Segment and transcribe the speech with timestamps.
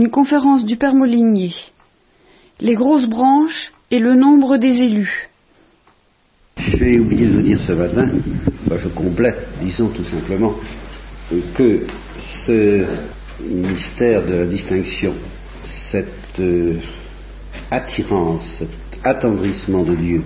[0.00, 1.52] une conférence du Père Molinier.
[2.58, 5.28] Les grosses branches et le nombre des élus.
[6.56, 8.08] J'ai oublié de vous dire ce matin,
[8.74, 10.54] je complète, disons tout simplement,
[11.54, 11.86] que
[12.16, 12.86] ce
[13.42, 15.14] mystère de la distinction,
[15.90, 16.78] cette euh,
[17.70, 18.70] attirance, cet
[19.04, 20.22] attendrissement de Dieu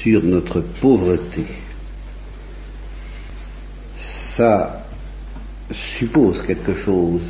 [0.00, 1.44] sur notre pauvreté,
[4.36, 4.86] ça
[5.98, 7.22] suppose quelque chose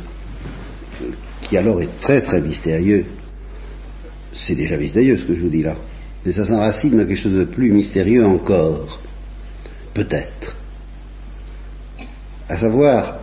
[1.41, 3.05] qui alors est très très mystérieux.
[4.33, 5.75] C'est déjà mystérieux ce que je vous dis là.
[6.25, 8.99] Mais ça s'enracine dans quelque chose de plus mystérieux encore.
[9.93, 10.55] Peut-être.
[12.49, 13.19] À savoir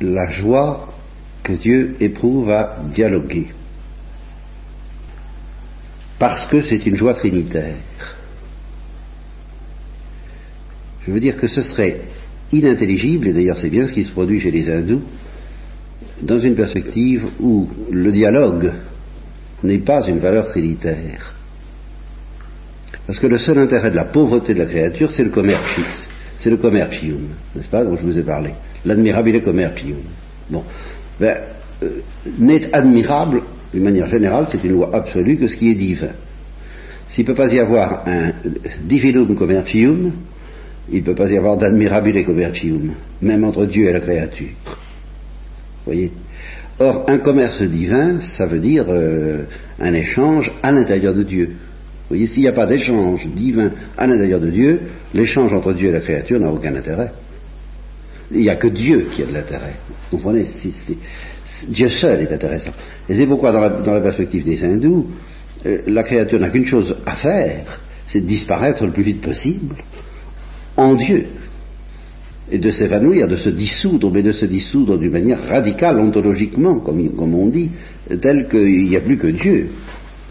[0.00, 0.94] la joie
[1.42, 3.48] que Dieu éprouve à dialoguer.
[6.18, 7.76] Parce que c'est une joie trinitaire.
[11.06, 12.02] Je veux dire que ce serait
[12.52, 15.02] inintelligible, et d'ailleurs c'est bien ce qui se produit chez les hindous,
[16.22, 18.72] dans une perspective où le dialogue
[19.62, 21.34] n'est pas une valeur trinitaire.
[23.06, 25.86] Parce que le seul intérêt de la pauvreté de la créature, c'est le commercium,
[26.38, 28.50] c'est le commercium, n'est-ce pas, dont je vous ai parlé,
[28.84, 29.98] l'admirabile commercium.
[30.48, 30.64] Bon,
[31.20, 31.38] ben,
[31.82, 32.00] euh,
[32.38, 36.12] n'est admirable, d'une manière générale, c'est une loi absolue que ce qui est divin.
[37.08, 38.32] S'il ne peut pas y avoir un
[38.84, 40.12] divinum commercium,
[40.90, 44.48] il ne peut pas y avoir d'admirabile commercium, même entre Dieu et la créature.
[45.84, 46.12] Voyez
[46.80, 49.44] Or, un commerce divin, ça veut dire euh,
[49.78, 51.46] un échange à l'intérieur de Dieu.
[51.50, 54.80] Vous voyez, s'il n'y a pas d'échange divin à l'intérieur de Dieu,
[55.14, 57.12] l'échange entre Dieu et la créature n'a aucun intérêt.
[58.32, 59.76] Il n'y a que Dieu qui a de l'intérêt.
[60.10, 60.46] Vous comprenez?
[61.68, 62.72] Dieu seul est intéressant.
[63.08, 65.06] Et c'est pourquoi, dans la, perspective des hindous,
[65.64, 69.76] euh, la créature n'a qu'une chose à faire, c'est de disparaître le plus vite possible
[70.76, 71.28] en Dieu
[72.50, 77.34] et de s'évanouir, de se dissoudre, mais de se dissoudre d'une manière radicale, ontologiquement, comme,
[77.34, 77.70] on dit,
[78.20, 79.70] telle qu'il n'y a plus que Dieu.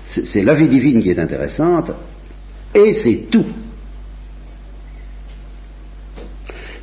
[0.06, 1.91] C'est la vie divine qui est intéressante,
[2.75, 3.45] et c'est tout.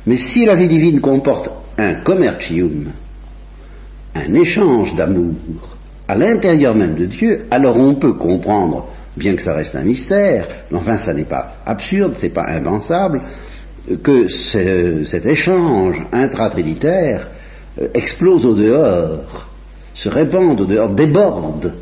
[0.05, 2.91] Mais si la vie divine comporte un commercium,
[4.15, 5.35] un échange d'amour
[6.07, 10.65] à l'intérieur même de Dieu, alors on peut comprendre, bien que ça reste un mystère,
[10.69, 13.21] mais enfin ça n'est pas absurde, c'est pas impensable,
[14.03, 14.27] que
[15.05, 17.29] cet échange intratrinitaire
[17.79, 19.47] euh, explose au dehors,
[19.93, 21.73] se répande au dehors, déborde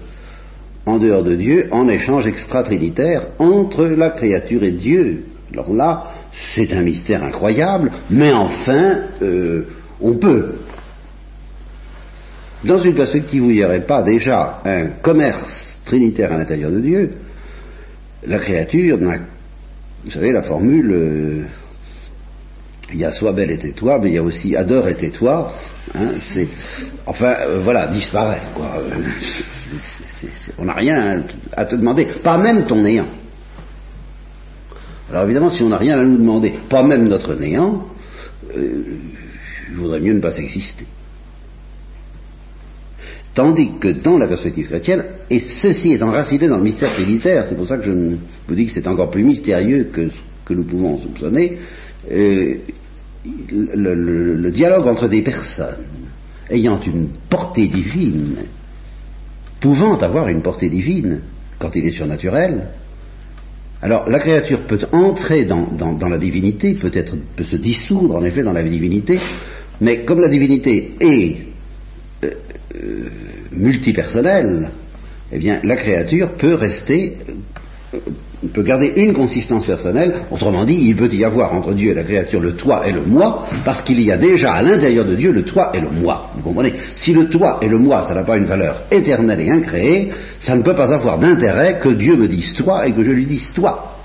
[0.86, 5.26] en dehors de Dieu en échange extratrinitaire entre la créature et Dieu.
[5.52, 6.04] Alors là,
[6.56, 9.66] c'est un mystère incroyable, mais enfin, euh,
[10.00, 10.56] on peut.
[12.64, 16.80] Dans une perspective où il n'y aurait pas déjà un commerce trinitaire à l'intérieur de
[16.80, 17.12] Dieu,
[18.26, 19.18] la créature n'a,
[20.04, 21.44] vous savez, la formule euh,
[22.94, 25.54] il y a Sois belle et tais-toi, mais il y a aussi Adore et tais-toi.
[25.96, 26.14] Hein,
[27.06, 28.42] enfin, euh, voilà, disparaît.
[28.56, 28.82] Quoi.
[30.58, 31.24] on n'a rien
[31.54, 33.08] à te demander, pas même ton néant.
[35.10, 37.86] Alors évidemment, si on n'a rien à nous demander, pas même notre néant,
[38.56, 38.84] euh,
[39.70, 40.86] il vaudrait mieux ne pas exister.
[43.34, 47.56] Tandis que dans la perspective chrétienne, et ceci est enraciné dans le mystère trinitaire, c'est
[47.56, 50.66] pour ça que je vous dis que c'est encore plus mystérieux que ce que nous
[50.66, 51.60] pouvons soupçonner,
[52.12, 52.56] euh,
[53.26, 55.86] le, dialogue entre des personnes
[56.50, 58.38] ayant une portée divine,
[59.60, 61.22] pouvant avoir une portée divine
[61.60, 62.70] quand il est surnaturel,
[63.82, 68.54] alors la créature peut entrer dans, la divinité, peut-être peut se dissoudre en effet dans
[68.54, 69.20] la divinité,
[69.80, 71.38] mais comme la divinité est
[72.24, 72.32] euh,
[72.76, 73.10] euh,
[73.52, 74.72] multipersonnelle,
[75.32, 77.18] eh bien la créature peut rester
[78.42, 81.94] il peut garder une consistance personnelle, autrement dit, il peut y avoir entre Dieu et
[81.94, 85.16] la créature le toi et le moi, parce qu'il y a déjà à l'intérieur de
[85.16, 86.32] Dieu le toi et le moi.
[86.36, 86.74] Vous comprenez?
[86.96, 90.56] Si le toi et le moi, ça n'a pas une valeur éternelle et incréée, ça
[90.56, 93.52] ne peut pas avoir d'intérêt que Dieu me dise toi et que je lui dise
[93.54, 93.96] toi.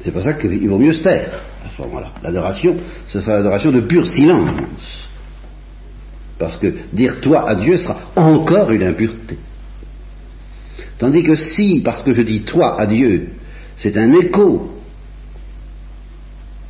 [0.00, 2.08] C'est pour ça qu'il vaut mieux se taire à ce moment-là.
[2.22, 2.76] L'adoration,
[3.06, 5.08] ce sera l'adoration de pur silence.
[6.38, 9.38] Parce que dire toi à Dieu sera encore une impureté.
[10.98, 13.28] Tandis que si, parce que je dis toi à Dieu,
[13.76, 14.70] c'est un écho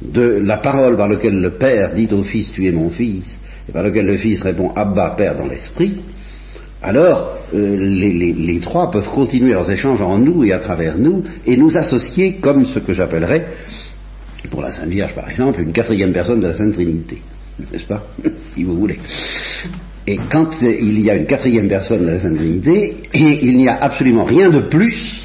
[0.03, 3.73] de la parole par laquelle le Père dit au Fils, tu es mon Fils, et
[3.73, 6.01] par laquelle le Fils répond, Abba, Père dans l'Esprit,
[6.83, 11.57] alors euh, les, trois peuvent continuer leurs échanges en nous et à travers nous, et
[11.57, 13.47] nous associer comme ce que j'appellerais,
[14.51, 17.23] pour la Sainte Vierge par exemple, une quatrième personne de la Sainte Trinité,
[17.59, 18.03] n'est-ce pas,
[18.55, 18.99] si vous voulez.
[20.07, 23.77] Et quand il y a une quatrième personne de la Sainte Trinité, il n'y a
[23.81, 25.23] absolument rien de plus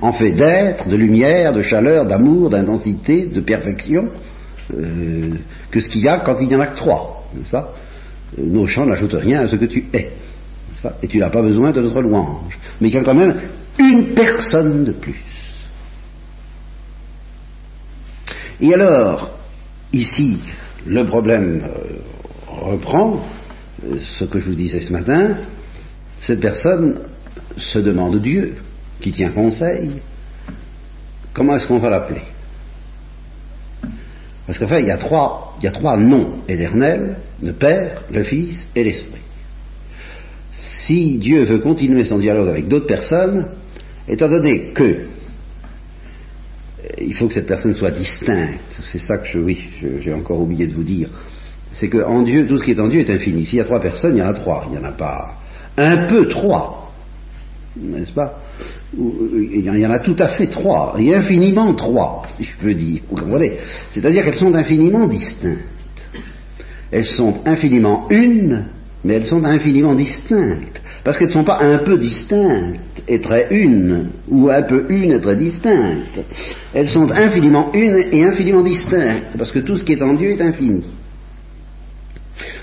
[0.00, 4.10] en fait d'être, de lumière, de chaleur, d'amour, d'intensité, de perfection,
[4.72, 5.34] euh,
[5.70, 7.72] que ce qu'il y a quand il n'y en a que trois, n'est-ce pas?
[8.36, 10.12] Nos chants n'ajoutent rien à ce que tu es.
[11.02, 12.58] Et tu n'as pas besoin de notre louange.
[12.80, 13.40] Mais il y a quand même
[13.78, 15.22] une personne de plus.
[18.60, 19.38] Et alors,
[19.92, 20.40] ici,
[20.86, 21.96] le problème euh,
[22.48, 23.20] reprend
[23.84, 25.36] euh, ce que je vous disais ce matin.
[26.20, 27.00] Cette personne
[27.56, 28.56] se demande Dieu,
[29.00, 30.02] qui tient conseil.
[31.32, 32.22] Comment est-ce qu'on va l'appeler?
[34.46, 38.04] Parce qu'en fait, il y, a trois, il y a trois noms éternels, le Père,
[38.10, 39.22] le Fils et l'Esprit.
[40.52, 43.48] Si Dieu veut continuer son dialogue avec d'autres personnes,
[44.06, 45.06] étant donné que
[46.98, 48.60] il faut que cette personne soit distincte.
[48.92, 49.68] C'est ça que je, oui,
[50.00, 51.08] j'ai encore oublié de vous dire.
[51.72, 53.44] C'est que en Dieu, tout ce qui est en Dieu est infini.
[53.46, 54.64] S'il y a trois personnes, il y en a trois.
[54.66, 55.38] Il n'y en a pas
[55.76, 56.92] un peu trois.
[57.76, 58.38] N'est-ce pas?
[58.96, 60.94] Il y en a tout à fait trois.
[60.98, 63.02] Et infiniment trois, si je peux dire.
[63.10, 63.54] Vous comprenez?
[63.90, 66.08] C'est-à-dire qu'elles sont infiniment distinctes.
[66.92, 68.66] Elles sont infiniment une,
[69.02, 70.80] mais elles sont infiniment distinctes.
[71.04, 75.12] Parce qu'elles ne sont pas un peu distinctes et très une, ou un peu une
[75.12, 76.24] et très distinctes.
[76.72, 80.30] Elles sont infiniment une et infiniment distinctes, parce que tout ce qui est en Dieu
[80.30, 80.82] est infini.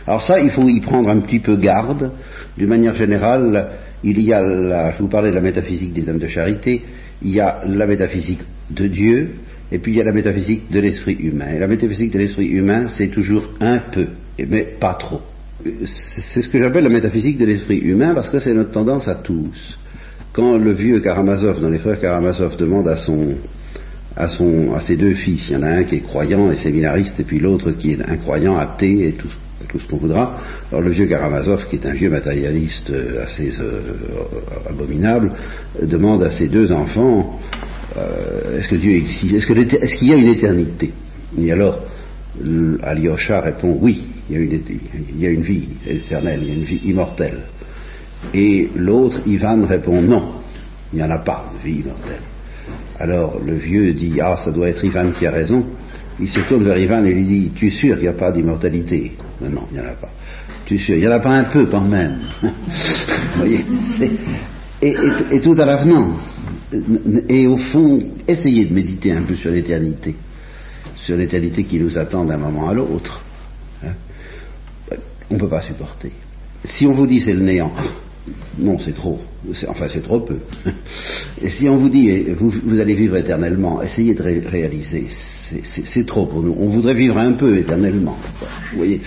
[0.07, 2.11] Alors ça, il faut y prendre un petit peu garde.
[2.57, 3.73] D'une manière générale,
[4.03, 6.81] il y a, la, je vous parlais de la métaphysique des dames de charité,
[7.21, 8.41] il y a la métaphysique
[8.71, 9.35] de Dieu,
[9.71, 11.53] et puis il y a la métaphysique de l'esprit humain.
[11.55, 14.07] Et la métaphysique de l'esprit humain, c'est toujours un peu,
[14.39, 15.21] mais pas trop
[15.85, 19.15] c'est ce que j'appelle la métaphysique de l'esprit humain parce que c'est notre tendance à
[19.15, 19.77] tous.
[20.33, 23.35] Quand le vieux Karamazov, dans les frères Karamazov, demande à son,
[24.15, 27.23] à ses deux fils, il y en a un qui est croyant et séminariste, et
[27.23, 29.27] puis l'autre qui est incroyant, athée et tout,
[29.67, 30.39] tout ce qu'on voudra.
[30.69, 33.81] Alors le vieux Karamazov, qui est un vieux matérialiste euh, assez euh,
[34.69, 35.31] abominable,
[35.81, 37.39] demande à ses deux enfants
[37.97, 39.33] euh, est-ce que Dieu existe?
[39.33, 40.93] Est-ce qu'il y a une éternité?
[41.37, 41.83] Et alors,
[42.83, 47.41] Alyosha répond oui il y, a une, vie éternelle, il y a une vie immortelle.
[48.33, 50.35] Et l'autre, Ivan, répond non,
[50.93, 52.21] il n'y en a pas de vie immortelle.
[52.97, 55.65] Alors le vieux dit ah ça doit être Ivan qui a raison.
[56.19, 58.31] Il se tourne vers Ivan et lui dit tu es sûr qu'il n'y a pas
[58.31, 59.13] d'immortalité?
[59.41, 60.11] Non, non, il n'y en a pas.
[60.65, 62.19] Tu es sûr, il n'y en a pas un peu quand même.
[62.41, 63.65] Vous voyez
[64.83, 64.95] et,
[65.31, 66.15] et, tout à l'avenant.
[67.29, 70.15] Et au fond, essayez de méditer un peu sur l'éternité,
[70.95, 73.21] sur l'éternité qui nous attend d'un moment à l'autre
[75.31, 76.11] on ne peut pas supporter.
[76.63, 77.71] Si on vous dit c'est le néant,
[78.59, 79.19] non, c'est trop.
[79.67, 80.37] Enfin, c'est trop peu.
[81.41, 85.07] Et si on vous dit vous, allez vivre éternellement, essayez de réaliser.
[85.09, 86.55] C'est trop pour nous.
[86.57, 88.17] On voudrait vivre un peu éternellement.
[88.71, 89.01] Vous voyez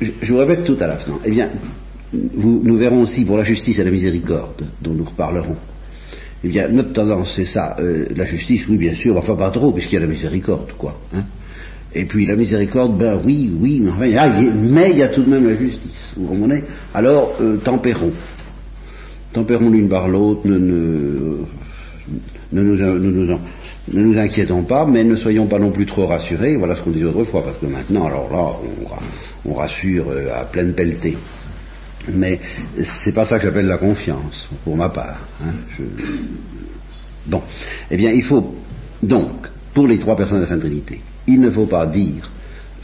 [0.00, 1.18] je, vous répète tout à fin.
[1.24, 1.50] Eh bien,
[2.12, 5.56] nous verrons aussi pour la justice et la miséricorde, dont nous reparlerons.
[6.44, 7.76] Eh bien, notre tendance, c'est ça.
[7.80, 10.96] Euh, la justice, oui, bien sûr, enfin pas trop, puisqu'il y a la miséricorde, quoi.
[11.12, 11.24] Hein
[11.98, 15.54] et puis la miséricorde, ben oui, oui, mais, il y a tout de même la
[15.54, 16.12] justice.
[16.16, 16.62] Vous comprenez?
[16.94, 18.12] Alors, euh, tempérons.
[19.32, 20.58] Tempérons l'une par l'autre, ne,
[22.52, 23.32] ne,
[23.92, 26.56] nous, inquiétons pas, mais ne soyons pas non plus trop rassurés.
[26.56, 28.52] Voilà ce qu'on disait autrefois, parce que maintenant, alors là,
[29.44, 31.18] on, rassure euh, à pleine pelletée.
[32.14, 32.38] Mais
[33.02, 35.26] c'est pas ça que j'appelle la confiance, pour ma part.
[35.42, 35.82] Hein.
[37.26, 37.42] Bon,
[37.90, 38.54] eh bien, il faut
[39.02, 42.30] donc, pour les trois personnes de la Sainte Trinité, il ne faut pas dire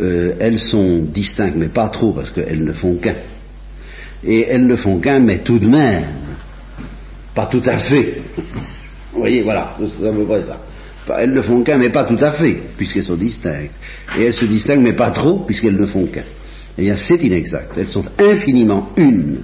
[0.01, 3.15] euh, elles sont distinctes, mais pas trop, parce qu'elles ne font qu'un.
[4.25, 6.17] Et elles ne font qu'un, mais tout de même,
[7.35, 8.23] pas tout à fait.
[9.13, 10.61] Vous voyez, voilà, c'est à peu près ça.
[11.17, 13.75] Elles ne font qu'un, mais pas tout à fait, puisqu'elles sont distinctes.
[14.19, 16.25] Et elles se distinguent, mais pas trop, puisqu'elles ne font qu'un.
[16.77, 17.77] Eh bien, c'est inexact.
[17.77, 19.43] Elles sont infiniment une.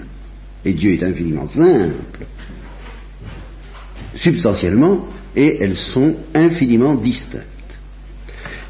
[0.65, 2.27] Et Dieu est infiniment simple,
[4.15, 7.47] substantiellement, et elles sont infiniment distinctes.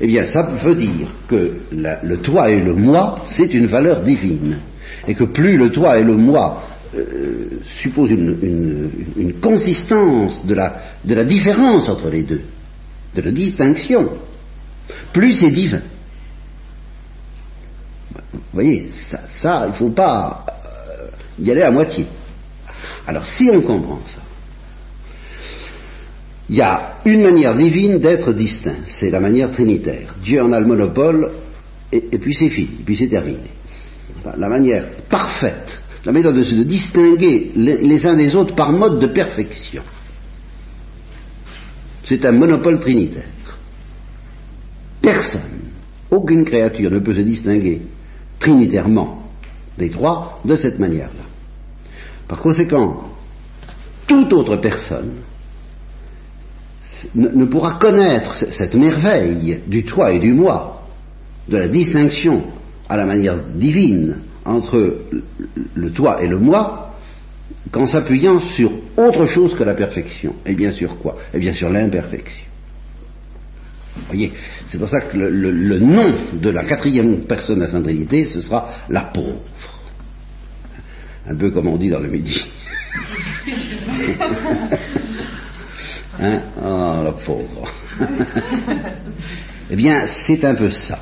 [0.00, 4.58] Eh bien, ça veut dire que le toi et le moi, c'est une valeur divine.
[5.06, 6.62] Et que plus le toi et le moi
[6.94, 12.42] euh, supposent une, consistance de la, de la différence entre les deux,
[13.14, 14.18] de la distinction,
[15.12, 15.82] plus c'est divin.
[18.32, 22.06] Vous voyez, ça, il ne faut pas euh, y aller à moitié.
[23.06, 24.20] Alors, si on comprend ça,
[26.50, 30.16] il y a une manière divine d'être distinct, c'est la manière trinitaire.
[30.20, 31.30] Dieu en a le monopole,
[31.92, 33.50] et, puis c'est fini, puis c'est terminé.
[34.36, 39.06] la manière parfaite, la méthode de se distinguer les, uns des autres par mode de
[39.06, 39.84] perfection.
[42.02, 43.30] C'est un monopole trinitaire.
[45.00, 45.70] Personne,
[46.10, 47.82] aucune créature ne peut se distinguer
[48.40, 49.22] trinitairement
[49.78, 51.26] des trois de cette manière-là.
[52.26, 53.04] Par conséquent,
[54.08, 55.12] toute autre personne
[57.14, 60.82] ne, pourra connaître cette merveille du toi et du moi,
[61.48, 62.44] de la distinction
[62.88, 65.02] à la manière divine entre
[65.74, 66.94] le toi et le moi
[67.70, 70.34] qu'en s'appuyant sur autre chose que la perfection.
[70.46, 71.16] Et bien sûr quoi?
[71.32, 72.46] Et bien sûr l'imperfection.
[74.06, 74.32] Voyez,
[74.66, 78.40] c'est pour ça que le, nom de la quatrième personne de la Sainte Trinité, ce
[78.40, 79.42] sera la pauvre.
[81.26, 82.46] Un peu comme on dit dans le Midi.
[86.20, 86.42] hein?
[86.56, 87.72] Oh, la pauvre.
[89.70, 91.00] eh bien, c'est un peu ça.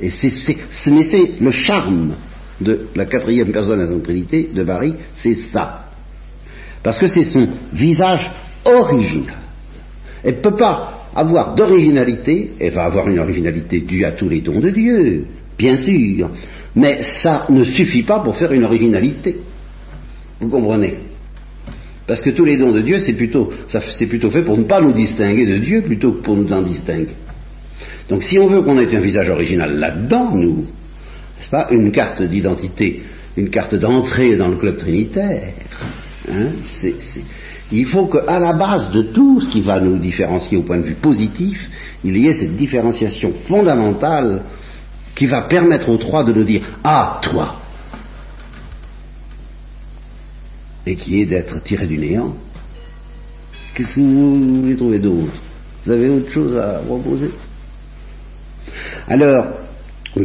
[0.00, 0.56] Et c'est,
[0.90, 2.14] mais c'est le charme
[2.60, 5.86] de la quatrième personne de la Trinité, de Marie, c'est ça.
[6.82, 8.30] Parce que c'est son visage
[8.64, 9.42] original.
[10.22, 14.40] Elle ne peut pas avoir d'originalité, elle va avoir une originalité due à tous les
[14.40, 15.26] dons de Dieu,
[15.58, 16.30] bien sûr,
[16.74, 19.38] mais ça ne suffit pas pour faire une originalité.
[20.40, 21.09] Vous comprenez?
[22.10, 25.46] Parce que tous les dons de Dieu, c'est plutôt, fait pour ne pas nous distinguer
[25.46, 27.14] de Dieu plutôt que pour nous en distinguer.
[28.08, 30.56] Donc si on veut qu'on ait un visage original là-dedans, nous,
[31.36, 33.04] n'est-ce pas, une carte d'identité,
[33.36, 35.52] une carte d'entrée dans le club trinitaire,
[36.28, 36.48] hein,
[37.70, 40.86] il faut qu'à la base de tout ce qui va nous différencier au point de
[40.86, 41.60] vue positif,
[42.02, 44.42] il y ait cette différenciation fondamentale
[45.14, 47.59] qui va permettre aux trois de nous dire Ah, toi
[50.86, 52.34] et qui est d'être tiré du néant.
[53.74, 55.32] Qu'est-ce que vous voulez trouver d'autre?
[55.84, 57.30] Vous avez autre chose à proposer?
[59.08, 59.46] Alors,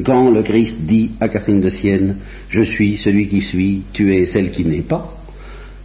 [0.03, 2.17] quand le Christ dit à Catherine de Sienne,
[2.49, 5.15] je suis celui qui suis, tu es celle qui n'est pas,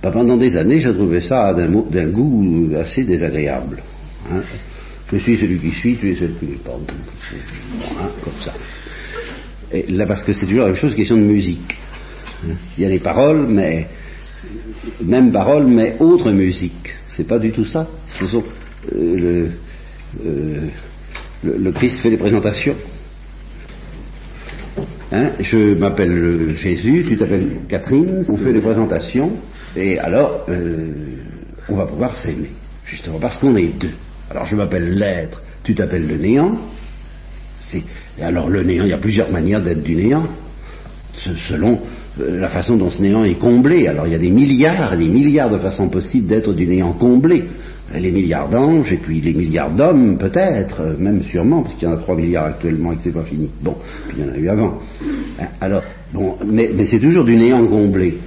[0.03, 3.83] bah, pendant des années, j'ai trouvé ça d'un goût assez désagréable.
[4.31, 4.41] Hein.
[5.13, 6.73] Je suis celui qui suis, tu es celle qui n'est pas.
[6.73, 8.55] Hein, comme ça.
[9.89, 11.77] Là, parce que c'est toujours la même chose, question de musique.
[12.45, 12.55] Hein.
[12.79, 13.89] Il y a les paroles, mais
[15.03, 16.95] même paroles, mais autre musique.
[17.09, 17.87] C'est pas du tout ça.
[18.07, 18.43] Ce sont
[18.93, 19.51] euh, le,
[20.25, 20.69] euh,
[21.45, 22.77] le, Christ fait des présentations.
[25.13, 29.37] Hein, je m'appelle Jésus, tu t'appelles Catherine, on fait des présentations,
[29.77, 30.93] et alors euh,
[31.69, 32.51] on va pouvoir s'aimer,
[32.85, 33.95] justement parce qu'on est deux.
[34.31, 36.59] Alors je m'appelle l'être, tu t'appelles le néant.
[37.75, 40.29] Et alors le néant, il y a plusieurs manières d'être du néant,
[41.13, 43.87] selon euh, la façon dont ce néant est comblé.
[43.87, 46.93] Alors il y a des milliards et des milliards de façons possibles d'être du néant
[46.93, 47.45] comblé
[47.99, 51.95] les milliards d'anges et puis les milliards d'hommes peut-être, même sûrement, parce qu'il y en
[51.95, 53.51] a 3 milliards actuellement et que c'est pas fini.
[53.63, 53.77] Bon,
[54.13, 54.79] il y en a eu avant.
[55.41, 58.19] Hein, alors, bon, mais, c'est toujours du néant comblé.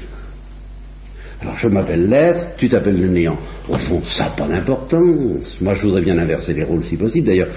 [1.41, 3.37] Alors je m'appelle l'être, tu t'appelles le néant.
[3.67, 5.59] Au fond, ça n'a pas d'importance.
[5.61, 7.27] Moi je voudrais bien inverser les rôles si possible.
[7.27, 7.49] D'ailleurs,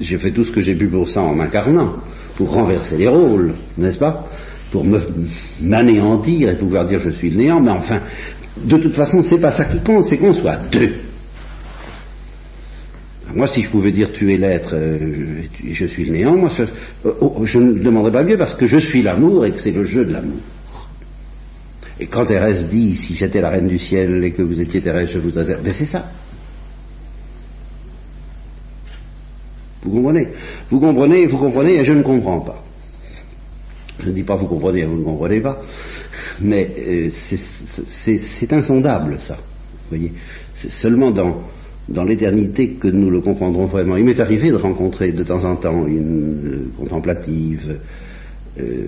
[0.00, 1.96] j'ai fait tout ce que j'ai pu pour ça en m'incarnant,
[2.36, 4.28] pour renverser les rôles, n'est-ce pas?
[4.70, 4.84] Pour
[5.62, 8.02] m'anéantir et pouvoir dire je suis le néant, mais enfin,
[8.64, 10.96] de toute façon, c'est pas ça qui compte, c'est qu'on soit deux.
[13.34, 17.12] Moi, si je pouvais dire tu es l'être euh, je suis le néant, moi, euh,
[17.20, 19.84] oh, je, ne demanderais pas mieux parce que je suis l'amour et que c'est le
[19.84, 20.40] jeu de l'amour.
[22.00, 25.10] Et quand Thérèse dit si j'étais la reine du ciel et que vous étiez Thérèse,
[25.12, 26.10] je vous réserve, ben c'est ça.
[29.82, 30.28] Vous comprenez?
[30.70, 32.64] Vous comprenez, vous comprenez et je ne comprends pas.
[34.00, 35.60] Je ne dis pas vous comprenez vous ne comprenez pas,
[36.40, 39.38] mais euh, c'est insondable ça.
[39.88, 40.12] Voyez
[40.54, 43.96] C'est seulement dans l'éternité que nous le comprendrons vraiment.
[43.96, 47.80] Il m'est arrivé de rencontrer de temps en temps une euh, contemplative,
[48.60, 48.84] euh,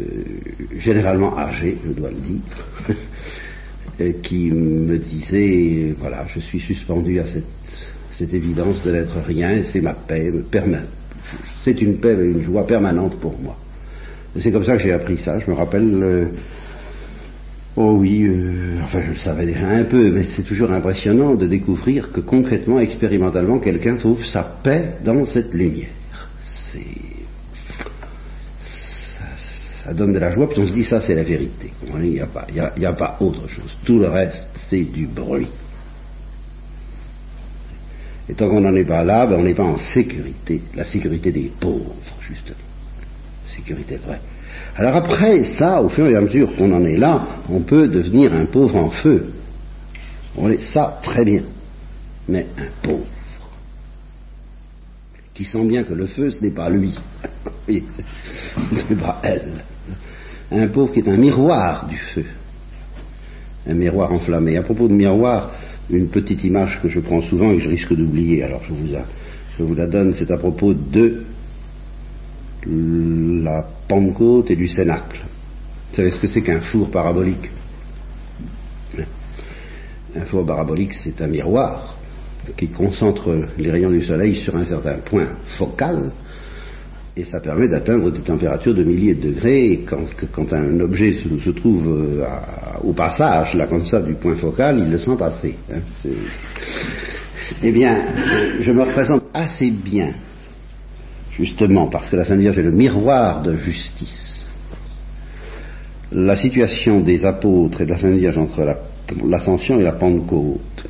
[0.76, 2.96] généralement âgée, je dois le dire,
[4.22, 7.44] qui me disait, voilà, je suis suspendu à cette,
[8.12, 10.30] cette évidence de n'être rien, c'est ma paix,
[11.62, 13.56] c'est une paix et une joie permanente pour moi.
[14.38, 15.38] C'est comme ça que j'ai appris ça.
[15.38, 16.30] Je me rappelle
[17.76, 21.46] Oh oui, euh, enfin je le savais déjà un peu, mais c'est toujours impressionnant de
[21.46, 25.88] découvrir que concrètement, expérimentalement, quelqu'un trouve sa paix dans cette lumière.
[26.44, 26.80] C'est
[29.84, 31.72] ça, donne de la joie, puis on se dit ça c'est la vérité.
[32.02, 33.78] Il n'y a, pas, a, a pas autre chose.
[33.84, 35.48] Tout le reste c'est du bruit.
[38.28, 41.32] Et tant qu'on n'en est pas là, ben, on n'est pas en sécurité, la sécurité
[41.32, 42.69] des pauvres, justement.
[43.56, 44.20] Sécurité vraie.
[44.76, 48.32] Alors après ça, au fur et à mesure qu'on en est là, on peut devenir
[48.32, 49.26] un pauvre en feu.
[50.36, 51.42] On est ça très bien.
[52.28, 53.06] Mais un pauvre
[55.34, 56.94] qui sent bien que le feu, ce n'est pas lui,
[57.66, 59.64] ce n'est pas elle.
[60.52, 62.24] Un pauvre qui est un miroir du feu,
[63.66, 64.56] un miroir enflammé.
[64.56, 65.52] À propos de miroir,
[65.88, 68.86] une petite image que je prends souvent et que je risque d'oublier, alors je vous,
[69.58, 71.24] je vous la donne, c'est à propos de
[72.66, 75.20] la Pentecôte et du Cénacle.
[75.90, 77.50] Vous savez ce que c'est qu'un four parabolique?
[80.16, 81.96] Un four parabolique, c'est un miroir
[82.56, 86.10] qui concentre les rayons du soleil sur un certain point focal
[87.16, 89.84] Et ça permet d'atteindre des températures de milliers de degrés.
[90.32, 92.24] Quand un objet se, trouve euh,
[92.82, 95.56] au passage, là comme ça, du point focal, il le sent passer.
[95.72, 95.80] Hein.
[97.62, 98.04] eh bien,
[98.60, 100.14] je me représente assez bien,
[101.32, 104.46] justement, parce que la Sainte Vierge est le miroir de justice.
[106.12, 108.76] La situation des apôtres et de la Sainte Vierge entre
[109.24, 110.88] l'ascension et la Pentecôte,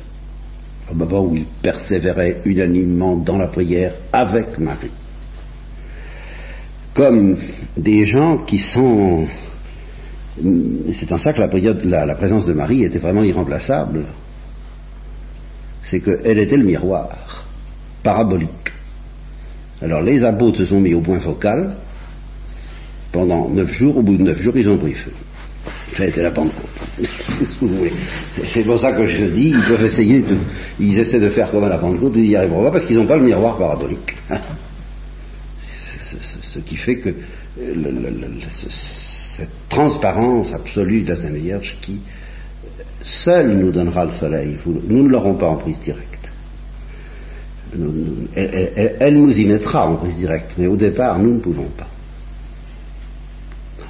[0.91, 4.91] au moment où ils persévéraient unanimement dans la prière avec Marie
[6.93, 7.37] comme
[7.77, 9.27] des gens qui sont...
[10.93, 14.05] C'est en ça que la, la, présence de Marie était vraiment irremplaçable.
[15.83, 17.45] C'est qu'elle était le miroir,
[18.01, 18.70] parabolique.
[19.81, 21.75] Alors les apôtres se sont mis au point focal.
[23.11, 25.11] Pendant neuf jours, au bout de neuf jours, ils ont pris feu.
[25.93, 26.69] Ça a été la Pentecôte.
[28.45, 30.37] C'est pour ça que je dis, ils peuvent essayer de,
[30.79, 33.07] ils essaient de faire comme à la Pentecôte, ils n'y arriveront pas parce qu'ils n'ont
[33.07, 34.15] pas le miroir parabolique
[36.53, 37.15] ce qui fait que
[39.37, 41.99] cette transparence absolue de la Sainte Vierge qui
[43.01, 46.20] seule nous donnera le soleil, nous ne l'aurons pas en prise directe.
[47.73, 51.87] Elle, nous y mettra en prise directe, mais au départ, nous ne pouvons pas.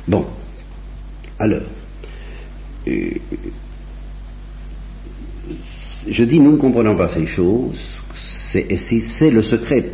[0.07, 0.25] Bon,
[1.39, 1.63] alors,
[2.87, 3.11] euh,
[6.07, 8.01] je dis nous ne comprenons pas ces choses,
[8.51, 9.91] c'est le secret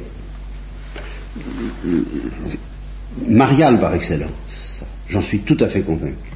[3.27, 4.83] marial par excellence.
[5.09, 6.31] J'en suis tout à fait convaincu.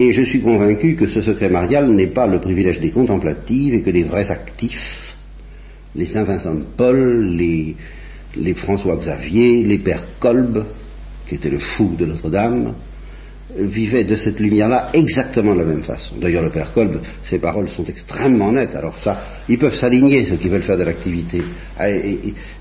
[0.00, 3.82] Et je suis convaincu que ce secret marial n'est pas le privilège des contemplatives et
[3.82, 5.07] que les vrais actifs,
[5.94, 7.74] les Saint Vincent de Paul, les,
[8.54, 10.64] François Xavier, les pères Kolb,
[11.26, 12.74] qui était le fou de Notre-Dame,
[13.56, 16.16] vivait de cette lumière-là exactement de la même façon.
[16.20, 18.76] D'ailleurs, le Père Kolb, ses paroles sont extrêmement nettes.
[18.76, 21.40] Alors ça, ils peuvent s'aligner, ceux qui veulent faire de l'activité.
[21.78, 21.86] Ah,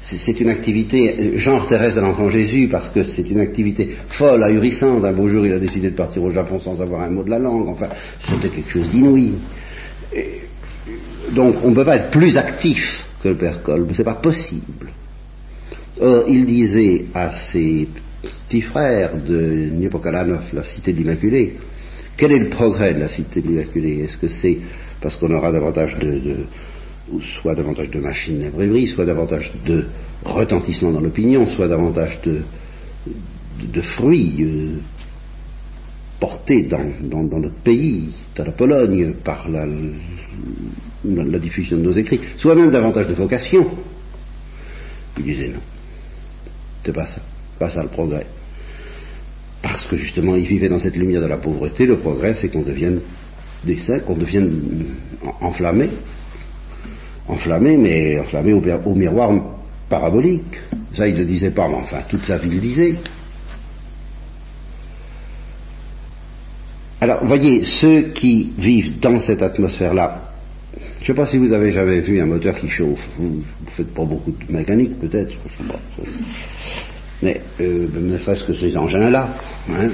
[0.01, 5.03] c'est une activité genre Thérèse de l'Enfant Jésus, parce que c'est une activité folle, ahurissante.
[5.03, 7.31] Un beau jour, il a décidé de partir au Japon sans avoir un mot de
[7.31, 7.67] la langue.
[7.67, 7.89] Enfin,
[8.21, 9.33] c'était quelque chose d'inouï.
[11.35, 13.03] Donc, on ne peut pas être plus actif
[13.35, 13.91] Père Kolb.
[13.93, 14.91] C'est pas possible.
[15.99, 17.87] Or, il disait à ses
[18.47, 21.57] petit frère de Niepokalanov, la cité de l'Immaculée.
[22.15, 23.99] Quel est le progrès de la cité de l'Immaculée?
[24.03, 24.57] Est-ce que c'est
[25.01, 26.45] parce qu'on aura davantage de,
[27.41, 29.85] soit davantage de machines d'imprimerie, soit davantage de
[30.23, 32.41] retentissement dans l'opinion, soit davantage de,
[33.71, 34.77] de, fruits euh,
[36.19, 36.83] portés dans,
[37.23, 39.65] notre pays, dans la Pologne, par la,
[41.05, 43.67] la, diffusion de nos écrits, soit même davantage de vocation.
[45.17, 45.59] Il disait non,
[46.83, 47.21] c'est pas ça
[47.57, 48.25] pas ça le progrès.
[49.61, 52.61] Parce que justement, ils vivaient dans cette lumière de la pauvreté, le progrès, c'est qu'on
[52.61, 53.01] devienne
[53.63, 54.85] des saints, qu'on devienne
[55.41, 55.89] enflammé,
[57.27, 59.31] enflammé, mais enflammé au, miroir
[59.89, 60.59] parabolique.
[60.93, 62.95] Ça, il ne le disait pas, mais enfin, toute sa vie le disait.
[67.01, 70.26] Alors, voyez, ceux qui vivent dans cette atmosphère-là,
[70.97, 73.05] je ne sais pas si vous avez jamais vu un moteur qui chauffe.
[73.17, 75.35] Vous ne faites pas beaucoup de mécanique, peut-être
[77.21, 79.33] mais euh, ne serait-ce que ces engins-là,
[79.69, 79.87] hein,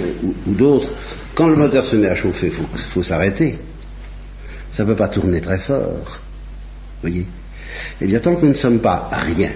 [0.48, 0.90] ou, d'autres,
[1.36, 3.58] quand le moteur se met à chauffer, il faut, s'arrêter.
[4.72, 6.20] Ça ne peut pas tourner très fort.
[7.02, 7.26] Voyez
[8.02, 9.54] Eh bien, tant que nous ne sommes pas rien,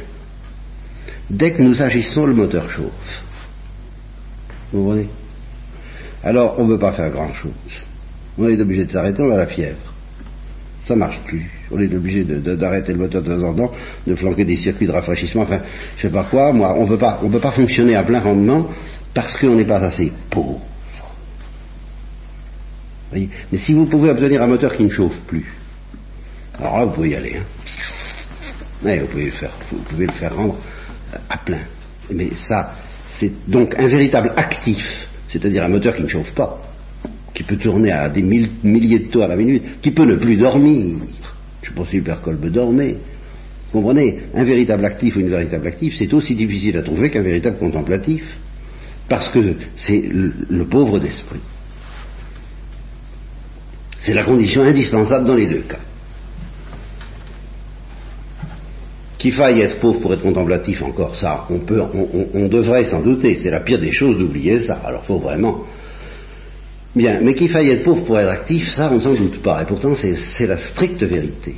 [1.29, 3.23] dès que nous agissons, le moteur chauffe.
[4.71, 5.09] Vous voyez?
[6.23, 7.51] Alors, on ne peut pas faire grand-chose.
[8.37, 9.93] On est obligé de s'arrêter, on a la fièvre
[10.87, 11.45] ça marche plus.
[11.69, 13.71] On est obligé d'arrêter le moteur de temps en temps,
[14.05, 15.61] de flanquer des circuits de rafraîchissement, enfin,
[15.97, 18.69] je sais pas quoi, moi, on on peut pas fonctionner à plein rendement
[19.13, 20.61] parce qu'on n'est pas assez pauvre.
[23.13, 25.53] Mais si vous pouvez obtenir un moteur qui ne chauffe plus,
[26.59, 27.37] alors là, vous pouvez y aller.
[27.37, 28.97] Hein.
[29.01, 30.57] vous, pouvez le faire, vous pouvez le faire rendre
[31.29, 31.63] à plein.
[32.09, 32.75] Mais ça,
[33.07, 36.59] c'est donc un véritable actif, c'est-à-dire un moteur qui ne chauffe pas
[37.37, 40.37] qui peut tourner à des milliers de tours à la minute, qui peut ne plus
[40.37, 40.95] dormir.
[41.61, 42.97] Je pense que Colbe dormait.
[43.71, 44.21] Vous comprenez?
[44.33, 48.23] Un véritable actif ou une véritable active, c'est aussi difficile à trouver qu'un véritable contemplatif,
[49.07, 51.41] parce que c'est le, pauvre d'esprit.
[53.99, 55.81] C'est la condition indispensable dans les deux cas.
[59.19, 61.83] Qu'il faille être pauvre pour être contemplatif, encore ça, on peut,
[62.33, 63.37] on devrait s'en douter.
[63.37, 64.81] C'est la pire des choses d'oublier ça.
[64.83, 65.65] Alors, faut vraiment
[66.97, 69.61] Bien, mais qu'il faille être pauvre pour être actif, ça on ne s'en doute pas.
[69.61, 71.55] Et pourtant c'est la stricte vérité.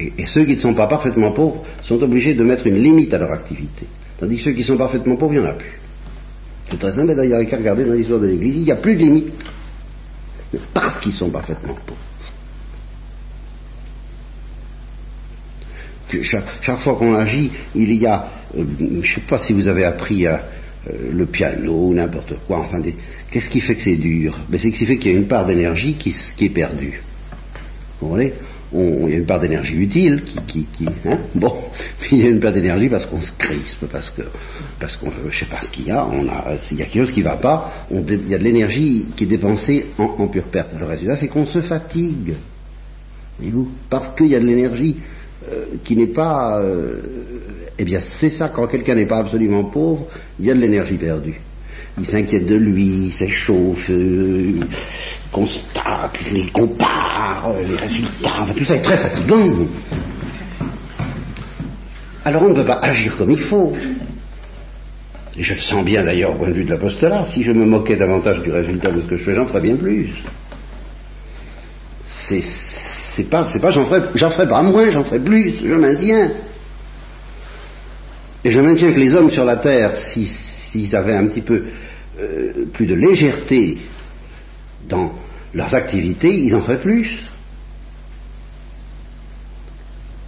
[0.00, 3.18] Et, ceux qui ne sont pas parfaitement pauvres sont obligés de mettre une limite à
[3.18, 3.86] leur activité.
[4.18, 5.78] Tandis que ceux qui sont parfaitement pauvres, il n'y en a plus.
[6.66, 9.00] C'est très simple d'ailleurs, qu'à regarder dans l'histoire de l'Église, il n'y a plus de
[9.00, 9.32] limite.
[10.74, 12.00] Parce qu'ils sont parfaitement pauvres.
[16.20, 18.28] chaque, fois qu'on agit, il y a,
[18.58, 20.42] euh, je ne sais pas si vous avez appris à,
[20.90, 22.80] euh, le piano n'importe quoi, enfin,
[23.30, 24.38] qu'est-ce qui fait que c'est dur?
[24.48, 27.00] Ben, C'est ce qui fait qu'il y a une part d'énergie qui, qui, est perdue.
[28.00, 28.34] Vous voyez?
[28.74, 31.18] Il y a une part d'énergie utile qui, qui, hein?
[31.34, 31.54] Bon,
[32.10, 34.22] il y a une part d'énergie parce qu'on se crispe, parce que,
[34.80, 37.04] parce qu'on, je sais pas ce qu'il y a, on a, s'il y a quelque
[37.04, 40.74] chose qui va pas, il y a de l'énergie qui est dépensée en, pure perte.
[40.76, 42.34] Le résultat, c'est qu'on se fatigue,
[43.38, 44.96] voyez-vous, parce qu'il y a de l'énergie
[45.50, 47.00] euh, qui n'est pas, euh,
[47.78, 50.06] eh bien, c'est ça quand quelqu'un n'est pas absolument pauvre,
[50.38, 51.40] il y a de l'énergie perdue
[51.98, 54.66] il s'inquiète de lui, il s'échauffe, euh, il
[55.30, 59.66] constate, il compare les résultats, tout ça est très fatigant.
[62.24, 63.74] Alors on ne peut pas agir comme il faut.
[65.36, 67.64] Et je le sens bien d'ailleurs au point de vue de l'apostolat, si je me
[67.64, 70.10] moquais davantage du résultat de ce que je fais, j'en ferais bien plus.
[72.28, 72.42] C'est,
[73.14, 76.32] c'est pas, c'est pas j'en ferais, j'en ferais pas moins, j'en ferais plus, je maintiens.
[78.44, 81.64] Et je maintiens que les hommes sur la terre, si, s'ils avaient un petit peu
[82.20, 83.78] euh, plus de légèreté
[84.88, 85.12] dans
[85.54, 87.22] leurs activités, ils en feraient plus.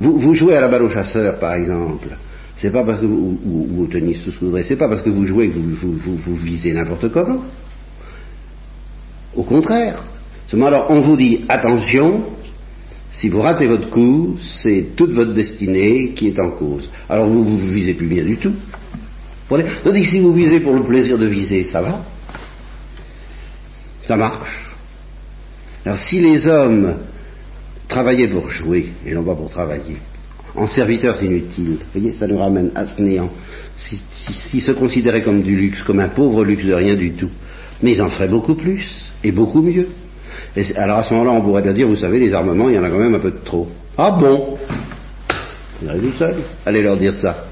[0.00, 2.08] Vous, jouez à la balle au chasseur, par exemple.
[2.56, 4.88] C'est pas parce que vous, ou, au tennis, tout ce que vous voudrez, c'est pas
[4.88, 7.42] parce que vous jouez que vous, vous visez n'importe comment.
[9.34, 10.02] Au contraire.
[10.52, 12.26] Alors, on vous dit, attention,
[13.10, 16.90] si vous ratez votre coup, c'est toute votre destinée qui est en cause.
[17.08, 18.54] Alors vous ne visez plus bien du tout.
[19.48, 22.04] Tandis que si vous visez pour le plaisir de viser, ça va.
[24.04, 24.74] Ça marche.
[25.84, 26.96] Alors si les hommes
[27.88, 29.98] travaillaient pour jouer et non pas pour travailler,
[30.56, 33.30] en serviteurs inutiles, vous voyez, ça nous ramène à ce néant.
[33.76, 37.30] S'ils se considéraient comme du luxe, comme un pauvre luxe de rien du tout,
[37.82, 39.88] mais ils en feraient beaucoup plus et beaucoup mieux.
[40.76, 42.84] Alors à ce moment-là, on pourrait bien dire, vous savez, les armements, il y en
[42.84, 43.68] a quand même un peu de trop.
[43.96, 44.58] Ah bon?
[45.80, 47.44] Vous avez vu seul Allez leur dire ça.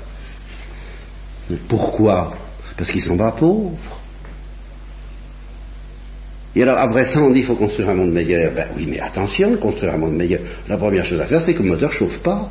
[1.69, 2.33] Pourquoi?
[2.77, 3.77] Parce qu'ils sont pas pauvres.
[6.55, 8.53] Et alors, après ça, on dit qu'il faut construire un monde meilleur.
[8.55, 10.41] Ben oui, mais attention, construire un monde meilleur.
[10.69, 12.51] La première chose à faire, c'est que le moteur ne chauffe pas.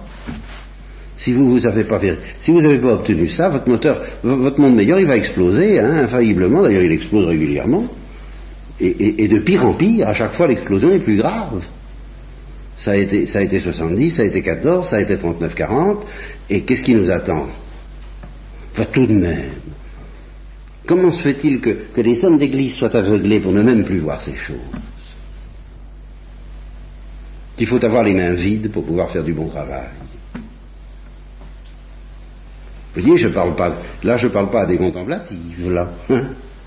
[1.17, 1.99] Si vous vous avez pas
[2.39, 6.03] si vous n'avez pas obtenu ça, votre moteur, votre monde meilleur, il va exploser, hein,
[6.03, 6.63] infailliblement.
[6.63, 7.85] D'ailleurs, il explose régulièrement.
[8.83, 11.63] Et, de pire en pire, à chaque fois, l'explosion est plus grave.
[12.77, 15.99] Ça a été, ça a été 70, ça a été 14, ça a été 39-40.
[16.49, 17.47] Et qu'est-ce qui nous attend?
[18.71, 19.51] Enfin, tout de même.
[20.87, 24.35] Comment se fait-il que, les hommes d'église soient aveuglés pour ne même plus voir ces
[24.35, 24.57] choses?
[27.55, 29.89] Qu'il faut avoir les mains vides pour pouvoir faire du bon travail.
[32.95, 35.91] Vous voyez, je parle pas, là je ne parle pas à des contemplatives, là.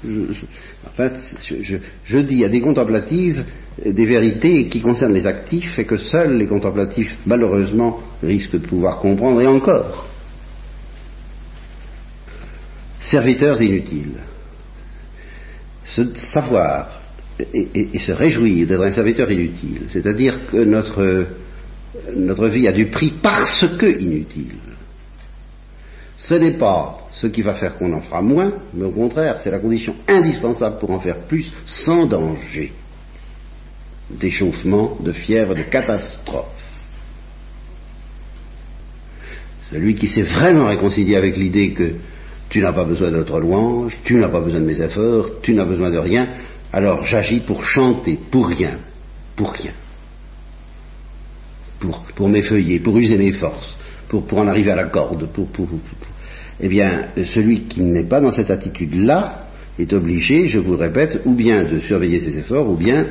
[0.05, 0.47] Hein.
[0.87, 1.15] en fait,
[1.61, 3.45] je, je, dis à des contemplatives
[3.85, 8.99] des vérités qui concernent les actifs et que seuls les contemplatifs, malheureusement, risquent de pouvoir
[8.99, 10.09] comprendre, et encore
[13.01, 14.21] serviteurs inutiles.
[15.85, 17.01] Se savoir
[17.39, 21.27] et, se réjouir d'être un serviteur inutile, c'est-à-dire que notre,
[22.17, 24.57] notre vie a du prix parce que inutile.
[26.17, 29.51] Ce n'est pas ce qui va faire qu'on en fera moins, mais au contraire, c'est
[29.51, 32.73] la condition indispensable pour en faire plus sans danger
[34.11, 36.47] d'échauffement, de fièvre, de catastrophe.
[39.71, 41.93] Celui qui s'est vraiment réconcilié avec l'idée que
[42.49, 45.55] tu n'as pas besoin de notre louange, tu n'as pas besoin de mes efforts, tu
[45.55, 46.29] n'as besoin de rien,
[46.73, 48.79] alors j'agis pour chanter, pour rien,
[49.37, 49.73] pour rien.
[51.79, 53.77] Pour, pour m'effeuiller, pour user mes forces,
[54.09, 55.69] pour, en arriver à la corde, pour, pour
[56.61, 59.47] eh bien, celui qui n'est pas dans cette attitude-là
[59.79, 63.07] est obligé, je vous le répète, ou bien de surveiller ses efforts, ou bien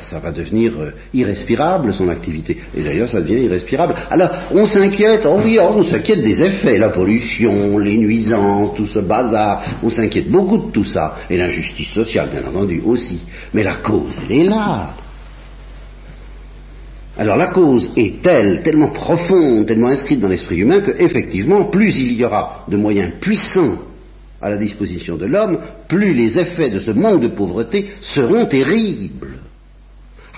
[0.00, 2.56] ça, va devenir euh, irrespirable son activité.
[2.74, 3.94] Et d'ailleurs, ça devient irrespirable.
[4.10, 8.86] Alors, on s'inquiète, oh oui, oh, on s'inquiète des effets, la pollution, les nuisances, tout
[8.86, 9.78] ce bazar.
[9.82, 11.16] On s'inquiète beaucoup de tout ça.
[11.30, 13.20] Et l'injustice sociale, bien entendu, aussi.
[13.54, 14.94] Mais la cause, elle est là.
[17.18, 21.96] Alors la cause est telle, tellement profonde, tellement inscrite dans l'esprit humain que, effectivement, plus
[21.96, 23.78] il y aura de moyens puissants
[24.40, 29.38] à la disposition de l'homme, plus les effets de ce manque de pauvreté seront terribles.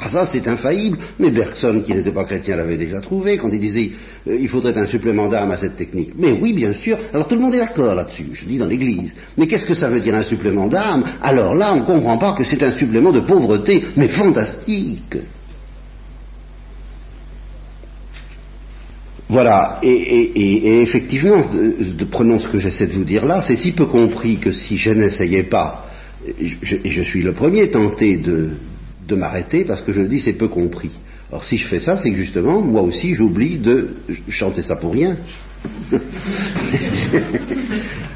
[0.01, 3.59] Ah ça c'est infaillible, mais Bergson qui n'était pas chrétien l'avait déjà trouvé quand il
[3.59, 3.91] disait
[4.29, 6.13] euh, il faudrait un supplément d'âme à cette technique.
[6.17, 9.13] Mais oui bien sûr, alors tout le monde est d'accord là-dessus, je dis dans l'Église.
[9.37, 12.35] Mais qu'est-ce que ça veut dire un supplément d'âme Alors là on ne comprend pas
[12.35, 15.17] que c'est un supplément de pauvreté, mais fantastique.
[19.29, 23.85] Voilà, et, effectivement, de, prenons ce que j'essaie de vous dire là, c'est si peu
[23.85, 25.87] compris que si je n'essayais pas,
[26.27, 26.47] et
[26.91, 28.51] je suis le premier tenté de,
[29.15, 30.91] m'arrêter parce que je dis, c'est peu compris.
[31.31, 33.97] Or, si je fais ça, c'est que justement, moi aussi, j'oublie de
[34.29, 35.17] chanter ça pour rien.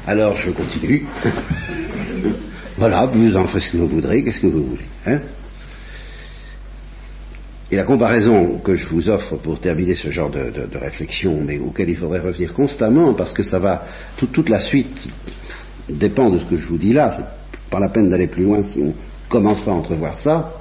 [0.07, 1.05] Alors, je continue.
[2.77, 4.85] voilà, vous en faites ce que vous voudrez, qu'est-ce que vous voulez.
[5.05, 5.19] Hein?
[7.73, 11.89] Et la comparaison que je vous offre pour terminer ce genre de, réflexion, mais auquel
[11.89, 15.07] il faudrait revenir constamment, parce que ça va, toute la suite
[15.89, 18.61] dépend de ce que je vous dis là, c'est pas la peine d'aller plus loin
[18.61, 18.93] si on
[19.27, 20.53] commence pas à entrevoir ça,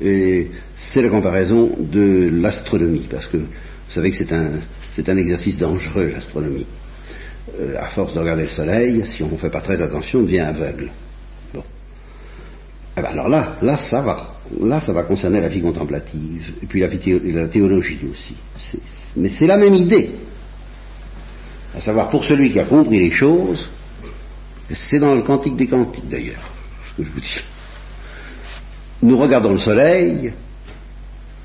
[0.00, 4.54] c'est la comparaison de l'astronomie, parce que vous savez que c'est un,
[4.94, 6.66] c'est un exercice dangereux, l'astronomie.
[7.60, 10.22] Euh, à force de regarder le soleil, si on ne fait pas très attention, on
[10.22, 10.90] devient aveugle.
[12.96, 14.34] Eh ben alors là, là, ça va.
[14.60, 18.36] Là, ça va concerner la vie contemplative, et puis la, la théologie aussi.
[19.16, 20.10] mais c'est la même idée.
[21.74, 23.70] À savoir, pour celui qui a compris les choses,
[24.70, 26.50] c'est dans le Cantique des Cantiques d'ailleurs,
[26.90, 27.40] ce que je vous dis.
[29.02, 30.34] Nous regardons le soleil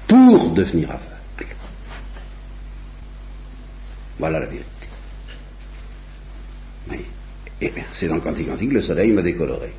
[0.05, 1.55] pour devenir aveugle.
[4.19, 4.67] Voilà la vérité.
[7.59, 9.71] Eh bien, c'est dans le Cantique Cantique, le soleil m'a décoloré.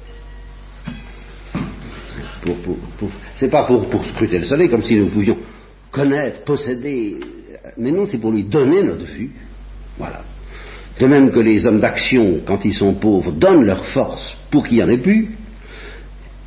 [3.34, 5.38] C'est pas pour, scruter le soleil comme si nous pouvions
[5.90, 7.18] connaître, posséder,
[7.76, 9.32] mais non, c'est pour lui donner notre vue.
[9.96, 10.24] Voilà.
[10.98, 14.78] De même que les hommes d'action, quand ils sont pauvres, donnent leur force pour qu'il
[14.78, 15.30] n'y en ait plus,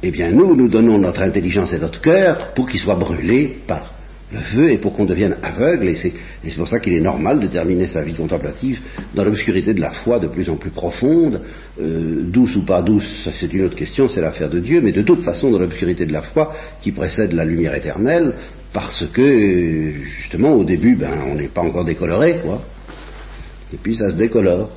[0.04, 3.90] eh bien nous, nous donnons notre intelligence et notre cœur pour qu'ils soient brûlés par
[4.33, 5.89] le feu et pour qu'on devienne aveugle.
[5.89, 8.79] Et c'est pour ça qu'il est normal de terminer sa vie contemplative
[9.15, 11.41] dans l'obscurité de la foi de plus en plus profonde,
[11.79, 15.01] euh, douce ou pas douce, c'est une autre question, c'est l'affaire de Dieu, mais de
[15.01, 18.33] toute façon dans l'obscurité de la foi qui précède la lumière éternelle,
[18.73, 22.61] parce que justement au début, ben, on n'est pas encore décoloré, quoi
[23.73, 24.69] et puis ça se décolore.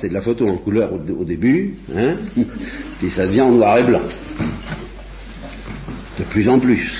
[0.00, 2.16] C'est de la photo en couleur au, début, hein,
[2.98, 4.00] puis ça devient en noir et blanc.
[6.18, 6.90] De plus en plus.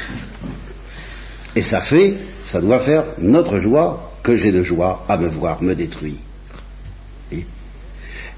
[1.56, 5.62] Et ça fait, ça doit faire notre joie que j'ai de joie à me voir
[5.62, 6.18] me détruire.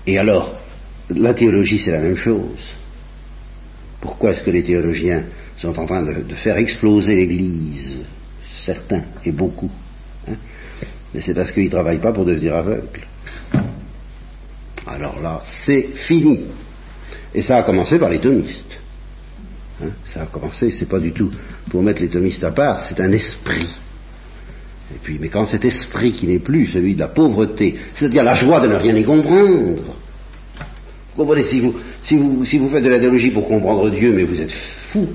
[0.06, 0.54] Et, alors,
[1.10, 2.76] la théologie, c'est la même chose.
[4.00, 5.24] Pourquoi est-ce que les théologiens
[5.58, 7.98] sont en train de, faire exploser l'Église?
[8.64, 9.70] Certains, et beaucoup.
[10.28, 10.34] Hein
[11.14, 13.06] mais c'est parce qu'ils ne travaillent pas pour devenir aveugles.
[14.86, 16.44] Alors là, c'est fini.
[17.34, 18.80] Et ça a commencé par les thomistes.
[19.82, 21.30] Hein, ça a commencé, c'est pas du tout
[21.70, 23.78] pour mettre les thomistes à part, c'est un esprit.
[24.94, 28.34] Et puis, mais quand cet esprit qui n'est plus celui de la pauvreté, c'est-à-dire la
[28.34, 31.74] joie de ne rien y comprendre, vous comprenez, si vous,
[32.44, 34.52] si vous, faites de la théologie pour comprendre Dieu, mais vous êtes
[34.92, 35.08] fou,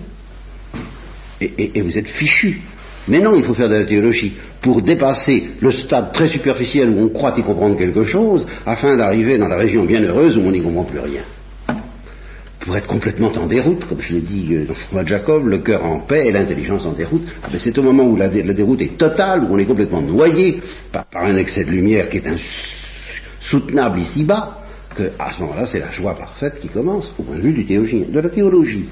[1.39, 2.61] et, et vous êtes fichu.
[3.07, 7.05] Mais non, il faut faire de la théologie pour dépasser le stade très superficiel où
[7.05, 10.61] on croit y comprendre quelque chose, afin d'arriver dans la région bienheureuse où on n'y
[10.61, 11.23] comprend plus rien.
[12.61, 15.83] Pour être complètement en déroute, comme je l'ai dit euh, dans de Jacob, le cœur
[15.83, 18.97] en paix et l'intelligence en déroute, ah ben, c'est au moment où la, déroute est
[18.97, 24.59] totale, où on est complètement noyé par, un excès de lumière qui est insoutenable ici-bas,
[24.95, 27.63] que à ce moment-là, c'est la joie parfaite qui commence, au point de vue du
[27.63, 28.85] de la théologie.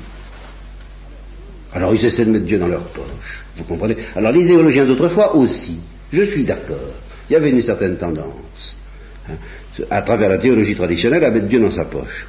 [1.72, 3.46] Alors ils essaient de mettre Dieu dans leur poche.
[3.56, 3.98] Vous comprenez?
[4.16, 5.78] Alors les théologiens d'autrefois aussi,
[6.12, 6.96] je suis d'accord.
[7.30, 8.76] Il y avait une certaine tendance,
[9.30, 9.36] hein,
[9.92, 12.26] à travers la théologie traditionnelle, à mettre Dieu dans sa poche.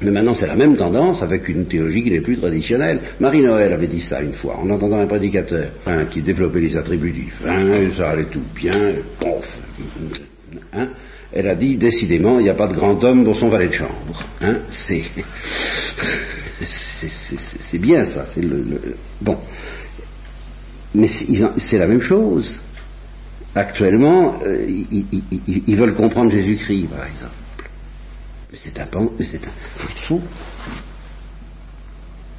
[0.00, 3.00] Mais maintenant, c'est la même tendance avec une théologie qui n'est plus traditionnelle.
[3.18, 7.10] Marie-Noël avait dit ça une fois, en entendant un prédicateur hein, qui développait les attributs
[7.12, 8.70] divins, ça allait tout bien,
[10.72, 10.88] hein,
[11.32, 13.72] elle a dit, décidément, il n'y a pas de grand homme dans son valet de
[13.72, 14.24] chambre.
[14.40, 15.02] Hein, c'est,
[16.66, 18.26] c'est, bien ça.
[18.32, 19.36] C'est le, bon.
[20.94, 22.60] Mais c'est la même chose.
[23.54, 27.34] Actuellement, euh, ils, veulent comprendre Jésus-Christ, par exemple.
[28.54, 28.86] C'est un,
[29.20, 29.50] c'est un
[30.06, 30.20] fou.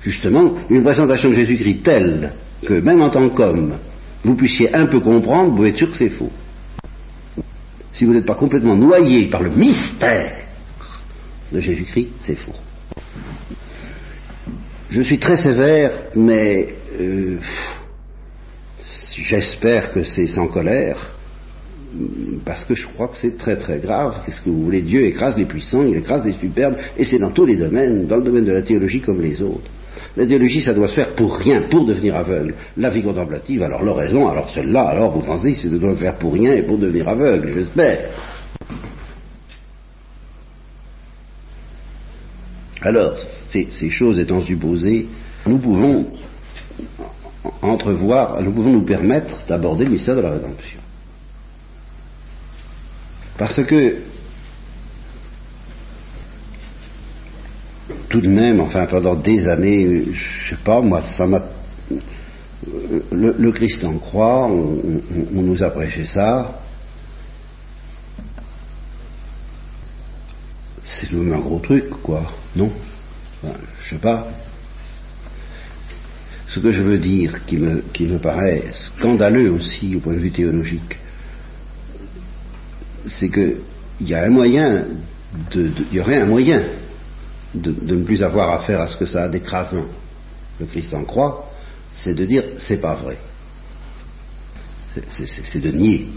[0.02, 2.34] Justement, une présentation de Jésus-Christ telle
[2.66, 3.78] que même en tant qu'homme,
[4.24, 6.32] vous puissiez un peu comprendre, vous être sûr que c'est faux
[8.00, 10.38] si vous n'êtes pas complètement noyé par le mystère
[11.52, 12.56] de Jésus-Christ, c'est faux.
[14.90, 17.40] Je suis très sévère, mais euh,
[19.18, 21.12] j'espère que c'est sans colère,
[22.46, 24.22] parce que je crois que c'est très très grave.
[24.26, 24.82] Qu'est-ce que vous voulez?
[24.82, 28.18] Dieu écrase les puissants, il écrase les superbes, et c'est dans tous les domaines, dans
[28.18, 29.70] le domaine de la théologie comme les autres.
[30.16, 32.56] La théologie, ça doit se faire pour rien, pour devenir aveugle.
[32.78, 36.34] La vie contemplative, alors l'oraison, alors celle-là, alors vous pensez, c'est de doit faire pour
[36.34, 38.10] rien et pour devenir aveugle, j'espère.
[42.82, 43.18] Alors,
[43.50, 45.08] ces, choses étant supposées,
[45.46, 46.08] nous pouvons
[47.62, 50.80] entrevoir, nous pouvons nous permettre d'aborder le mystère de la rédemption.
[53.40, 53.96] Parce que
[58.10, 61.42] tout de même, enfin pendant des années, je sais pas, moi ça m'a
[63.12, 66.60] le, Christ en croix, on, nous a prêché ça.
[70.84, 72.72] C'est même un gros truc, quoi, non?
[73.44, 74.28] Je sais pas.
[76.50, 80.20] Ce que je veux dire, qui me, qui me paraît scandaleux aussi au point de
[80.20, 81.00] vue théologique,
[83.06, 83.62] c'est qu'il
[84.02, 84.86] y a un moyen,
[85.54, 86.62] il y aurait un moyen
[87.54, 89.86] de, ne plus avoir affaire à ce que ça a d'écrasant.
[90.60, 91.50] Le Christ en croix,
[91.94, 93.18] c'est de dire c'est pas vrai.
[95.10, 96.10] C'est de nier.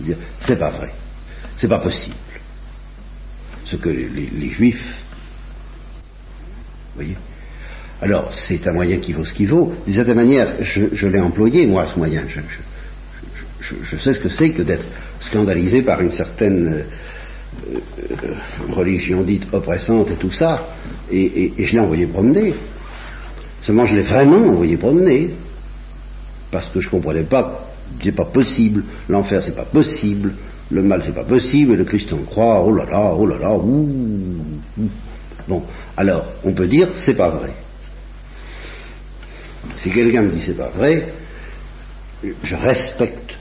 [0.00, 0.92] Dire c'est pas vrai.
[1.56, 2.16] C'est pas possible.
[3.64, 5.04] Ce que les, juifs.
[5.98, 7.16] Vous voyez
[8.00, 9.74] Alors, c'est un moyen qui vaut ce qu'il vaut.
[9.84, 12.24] D'une certaine manière, je, l'ai employé, moi, ce moyen.
[12.28, 12.40] Je,
[13.96, 14.84] sais ce que c'est que d'être
[15.20, 17.78] scandalisé par une certaine euh,
[18.10, 18.34] euh,
[18.70, 20.68] religion dite oppressante et tout ça,
[21.10, 22.54] et je l'ai envoyé promener.
[23.62, 25.34] Seulement, je l'ai vraiment envoyé promener,
[26.50, 27.66] parce que je ne comprenais pas,
[28.02, 30.34] c'est pas possible, l'enfer c'est pas possible,
[30.70, 33.38] le mal c'est pas possible, et le Christ en croit, oh là là, oh là
[33.38, 34.36] là, ouh,
[35.48, 35.64] Bon,
[35.96, 37.54] alors, on peut dire, c'est pas vrai.
[39.78, 41.12] Si quelqu'un me dit c'est pas vrai,
[42.22, 43.38] je respecte,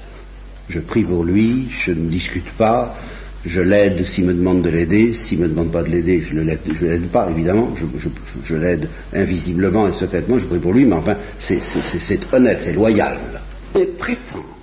[0.69, 2.95] je prie pour lui, je ne discute pas,
[3.43, 6.33] je l'aide s'il me demande de l'aider, s'il ne me demande pas de l'aider, je
[6.35, 7.71] ne l'aide pas, évidemment,
[8.43, 11.59] je, l'aide invisiblement et secrètement, je prie pour lui, mais enfin, c'est
[12.31, 13.17] honnête, c'est loyal.
[13.75, 14.55] Et prétendre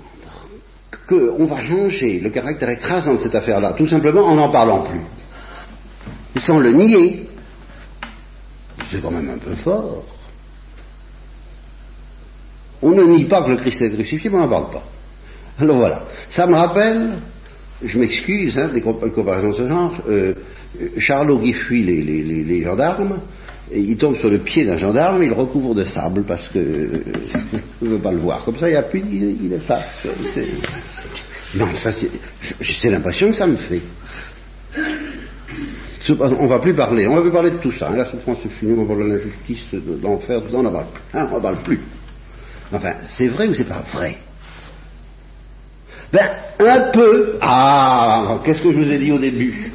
[1.08, 6.40] qu'on va changer le caractère écrasant de cette affaire-là, tout simplement en n'en parlant plus,
[6.40, 7.28] sans le nier,
[8.90, 10.04] c'est quand même un peu fort.
[12.82, 14.84] On ne nie pas que le Christ est crucifié, mais on n'en parle pas.
[15.58, 17.18] Alors voilà, ça me rappelle
[17.82, 20.34] je m'excuse hein, des comparaisons de ce genre, euh,
[20.98, 23.18] Charlot qui fuit les, gendarmes,
[23.70, 27.04] et il tombe sur le pied d'un gendarme, il recouvre de sable parce que euh,
[27.82, 28.44] ne veut pas le voir.
[28.44, 30.06] Comme ça, il n'y a plus, il, il efface.
[31.54, 33.82] non, enfin, c'est l'impression que ça me fait.
[36.08, 37.88] On va plus parler, on va plus parler de tout ça.
[37.88, 37.96] Hein.
[37.96, 40.72] La souffrance est finie, on va parler de l'injustice, de l'enfer, tout ça, on n'en
[40.72, 41.02] parle plus.
[41.12, 41.80] Hein, on n'en parle plus.
[42.72, 44.18] Enfin, c'est vrai ou c'est pas vrai?
[46.12, 46.28] Ben,
[46.60, 47.38] un peu.
[47.40, 49.72] Ah, qu'est-ce que je vous ai dit au début?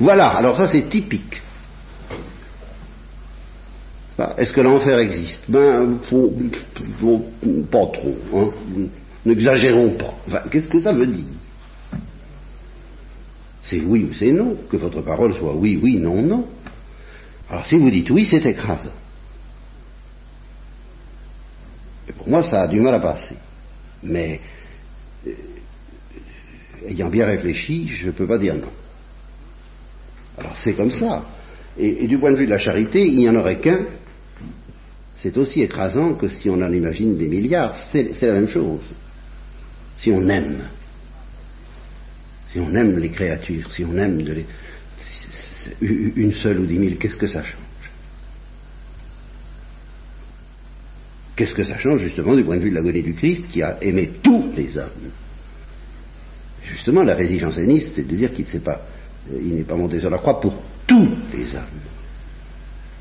[0.00, 1.42] Voilà, alors ça c'est typique.
[4.36, 5.42] Est-ce que l'enfer existe?
[5.48, 5.98] Ben,
[7.70, 8.16] pas trop.
[8.34, 8.50] Hein.
[9.24, 10.42] N'exagérons pas.
[10.50, 11.24] Qu'est-ce que ça veut dire?
[13.60, 14.56] C'est oui ou c'est non.
[14.68, 16.46] Que votre parole soit oui, oui, non, non.
[17.48, 18.90] Alors si vous dites oui, c'est écrasant.
[22.08, 23.36] Et pour moi, ça a du mal à passer.
[24.02, 24.40] Mais
[26.86, 28.70] ayant bien réfléchi, je ne peux pas dire non.
[30.38, 31.26] Alors c'est comme ça.
[31.78, 33.86] Et, du point de vue de la charité, il n'y en aurait qu'un.
[35.14, 37.76] C'est aussi écrasant que si on en imagine des milliards.
[37.92, 38.80] C'est la même chose.
[39.96, 40.68] Si on aime.
[42.52, 44.24] Si on aime les créatures, si on aime
[45.80, 47.67] une seule ou dix mille, qu'est-ce que ça change?
[51.38, 53.78] Qu'est-ce que ça change justement du point de vue de l'agonie du Christ qui a
[53.80, 55.12] aimé tous les hommes?
[56.64, 58.80] Justement, la résilience janséniste, c'est de dire qu'il n'est pas,
[59.32, 61.62] euh, n'est pas monté sur la croix pour tous les hommes.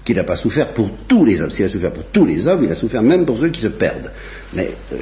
[0.06, 1.50] Qu'il n'a pas souffert pour tous les hommes.
[1.50, 3.70] S'il a souffert pour tous les hommes, il a souffert même pour ceux qui se
[3.70, 4.12] perdent.
[4.54, 4.98] Mais euh,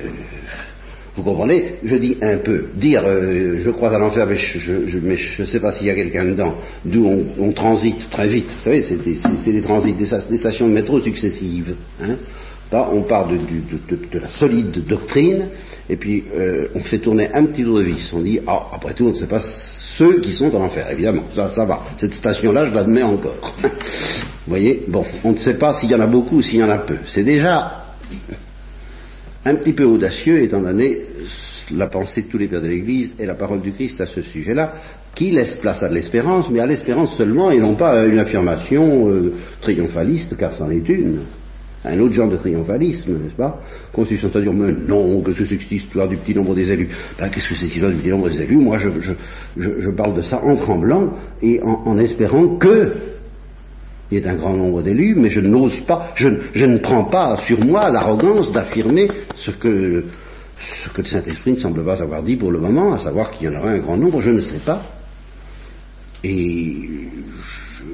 [1.17, 1.75] vous comprenez?
[1.83, 2.67] Je dis un peu.
[2.73, 6.23] Dire euh, je crois à l'enfer, mais je ne sais pas s'il y a quelqu'un
[6.23, 7.05] dedans, d'où
[7.37, 8.47] on, transite très vite.
[8.55, 11.75] Vous savez, c'est des, des, transits, des, stations de métro successives.
[12.01, 12.15] Hein
[12.71, 15.49] on part de, la solide doctrine,
[15.89, 18.11] et puis euh, on fait tourner un petit tour de vis.
[18.13, 19.41] On dit, ah, après tout, on ne sait pas
[19.97, 21.83] ceux qui sont en enfer, évidemment, ça, va.
[21.97, 23.55] Cette station-là, je l'admets encore.
[23.61, 23.69] Vous
[24.49, 26.69] voyez Bon, on ne sait pas s'il y en a beaucoup ou s'il y en
[26.69, 26.97] a peu.
[27.05, 27.85] C'est déjà
[29.45, 31.01] un petit peu audacieux, étant donné
[31.71, 34.21] la pensée de tous les pères de l'Église et la parole du Christ à ce
[34.21, 34.73] sujet-là,
[35.15, 39.09] qui laisse place à l'espérance, mais à l'espérance seulement, et non pas à une affirmation
[39.09, 41.21] euh, triomphaliste, car c'en est une
[41.85, 43.59] un autre genre de triomphalisme, n'est-ce pas
[43.93, 47.29] Consistant à dire, mais non, qu'est-ce que c'est que du petit nombre des élus ben,
[47.29, 48.57] Qu'est-ce que c'est cette du petit nombre des élus?
[48.57, 52.93] Moi, je, parle de ça en tremblant et en, espérant que
[54.11, 57.37] il y ait un grand nombre d'élus, mais je n'ose pas, je, ne prends pas
[57.47, 60.05] sur moi l'arrogance d'affirmer ce que,
[60.83, 63.49] ce que le Saint-Esprit ne semble pas avoir dit pour le moment, à savoir qu'il
[63.49, 64.83] y en aura un grand nombre, je ne sais pas.
[66.23, 67.09] Et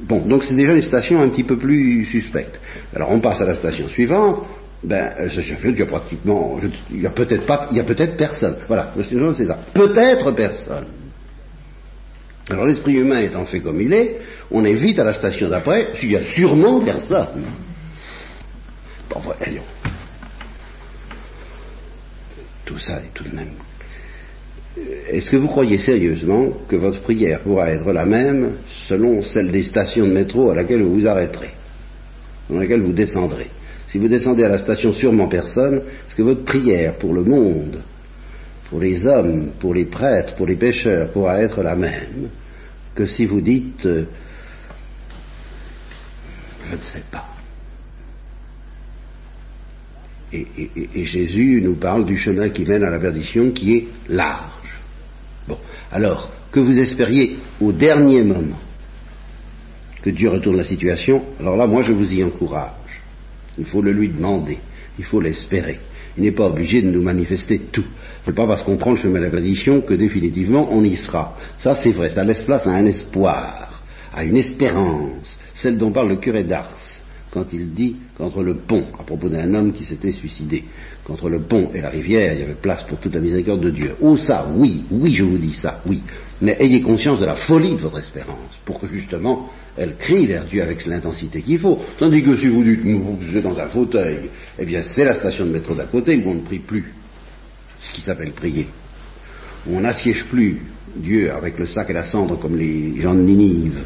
[0.04, 2.60] Bon, donc c'est déjà une station un petit peu plus suspecte.
[2.96, 4.46] Alors on passe à la station suivante.
[4.84, 6.60] Ben, station suivante, il y a pratiquement,
[6.92, 8.58] il y a peut-être pas, il y a peut-être personne.
[8.68, 9.60] Voilà, c'est ça.
[9.74, 10.88] Peut-être personne.
[12.50, 14.20] Alors l'esprit humain étant fait comme il est,
[14.50, 17.46] on est vite à la station d'après, s'il y a sûrement personne.
[19.10, 19.64] Bon, voyons.
[22.82, 23.54] ça est tout de même.
[24.78, 28.57] Est-ce que vous croyez sérieusement que votre prière pourra être la même
[28.88, 31.51] selon celle des stations de métro à laquelle vous vous arrêterez,
[32.49, 33.47] dans laquelle vous descendrez?
[33.88, 37.82] Si vous descendez à la station sûrement personne, est-ce que votre prière pour le monde,
[38.69, 42.30] pour les hommes, pour les prêtres, pour les pécheurs pourra être la même
[42.95, 44.05] que si vous dites euh,
[46.69, 47.28] je ne sais pas.
[50.34, 54.61] Et, Jésus nous parle du chemin qui mène à la perdition qui est large.
[55.91, 58.60] Alors, que vous espériez au dernier moment
[60.02, 63.02] que Dieu retourne la situation, alors là, moi, je vous y encourage.
[63.58, 64.58] Il faut le lui demander,
[64.97, 65.80] il faut l'espérer.
[66.18, 67.86] Il n'est pas obligé de nous manifester tout.
[68.24, 70.95] Ce n'est pas parce qu'on prend le chemin de la perdition que définitivement on y
[70.95, 71.36] sera.
[71.60, 73.84] Ça, c'est vrai, ça laisse place à un espoir,
[74.14, 76.91] à une espérance, celle dont parle le curé d'Ars
[77.32, 80.66] quand il dit qu'entre le pont, à propos d'un homme qui s'était suicidé,
[81.06, 83.70] qu'entre le pont et la rivière, il y avait place pour toute la miséricorde de
[83.70, 83.96] Dieu.
[84.02, 86.02] Oh ça, oui, oui, je vous dis ça, oui.
[86.42, 90.44] Mais ayez conscience de la folie de votre espérance, pour que justement elle crie vers
[90.44, 91.80] Dieu avec l'intensité qu'il faut.
[91.98, 94.30] Tandis que si vous dites, vous êtes dans un fauteuil,
[94.60, 96.92] eh bien c'est la station de métro d'à côté où on ne prie plus,
[97.80, 98.68] ce qui s'appelle prier.
[99.68, 100.60] Où on n'assiège plus
[100.98, 103.84] Dieu avec le sac et la cendre comme les gens de Ninive,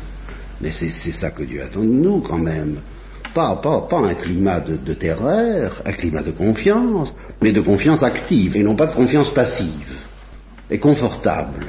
[0.62, 2.80] mais c'est ça que Dieu attend de nous quand même.
[3.36, 3.62] Pas,
[3.92, 8.88] un climat de, terreur, un climat de confiance, mais de confiance active et non pas
[8.88, 9.92] de confiance passive
[10.70, 11.68] et confortable.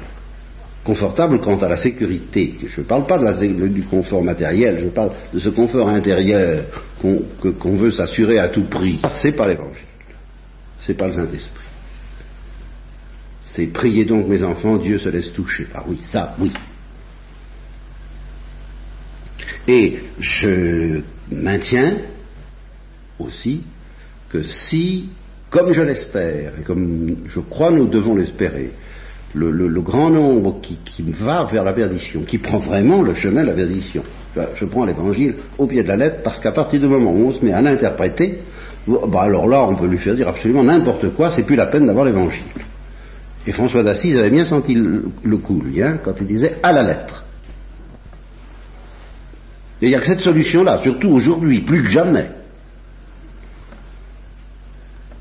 [0.84, 2.54] Confortable quant à la sécurité.
[2.64, 6.66] Je ne parle pas du confort matériel, je parle de ce confort intérieur
[7.00, 9.00] qu'on veut s'assurer à tout prix.
[9.08, 9.88] C'est pas l'évangile,
[10.82, 11.64] c'est pas le Saint-Esprit.
[13.42, 15.66] C'est prier donc mes enfants, Dieu se laisse toucher.
[15.74, 16.52] Ah oui, ça, oui.
[19.68, 21.00] Et je
[21.30, 21.96] maintiens
[23.18, 23.62] aussi
[24.28, 25.08] que si,
[25.50, 28.72] comme je l'espère, et comme je crois nous devons l'espérer,
[29.34, 30.78] le, grand nombre qui,
[31.12, 34.02] va vers la perdition, qui prend vraiment le chemin de la perdition,
[34.34, 37.32] je, prends l'évangile au pied de la lettre parce qu'à partir du moment où on
[37.32, 38.38] se met à l'interpréter,
[38.86, 41.86] bah alors là on peut lui faire dire absolument n'importe quoi, c'est plus la peine
[41.86, 42.44] d'avoir l'évangile.
[43.46, 46.82] Et François d'Assise avait bien senti le, coup, lui, hein, quand il disait à la
[46.82, 47.25] lettre.
[49.82, 52.30] Et il n'y a que cette solution-là, surtout aujourd'hui, plus que jamais.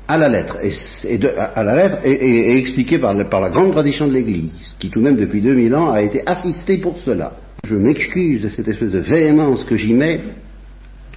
[0.08, 4.74] À la lettre, et, à la lettre, et, expliqué par, la grande tradition de l'Église,
[4.78, 7.32] qui tout de même depuis 2000 ans a été assistée pour cela.
[7.64, 10.20] Je m'excuse de cette espèce de véhémence que j'y mets,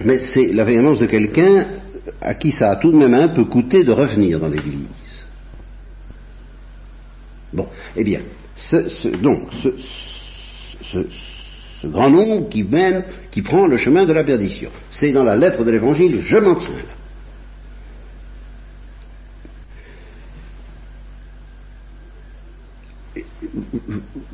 [0.04, 1.66] mais c'est la véhémence de quelqu'un
[2.20, 4.88] à qui ça a tout de même un peu coûté de revenir dans l'Église.
[7.52, 7.66] Bon,
[7.96, 8.22] eh bien,
[8.56, 9.48] ce, donc,
[10.82, 10.98] ce,
[11.80, 14.70] ce grand nombre qui mène, qui prend le chemin de la perdition.
[14.90, 16.78] C'est dans la lettre de l'Évangile, je m'en tiens.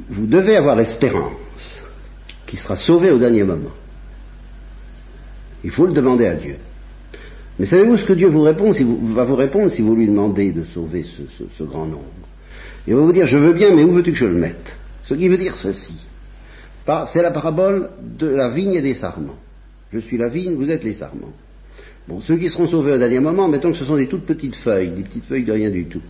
[0.09, 1.33] Vous devez avoir l'espérance
[2.47, 3.75] qui sera sauvé au dernier moment.
[5.63, 6.57] Il faut le demander à Dieu.
[7.59, 8.71] Mais savez-vous ce que Dieu vous répond
[9.15, 12.05] va vous répondre si vous lui demandez de sauver ce, ce grand nombre?
[12.87, 14.77] Il va vous dire, je veux bien, mais où veux-tu que je le mette?
[15.05, 15.95] Ce qui veut dire ceci
[17.13, 19.37] c'est la parabole de la vigne et des sarments.
[19.93, 21.33] Je suis la vigne, vous êtes les sarments.
[22.09, 24.55] Bon, ceux qui seront sauvés au dernier moment, mettons que ce sont des toutes petites
[24.57, 26.03] feuilles, des petites feuilles de rien du tout.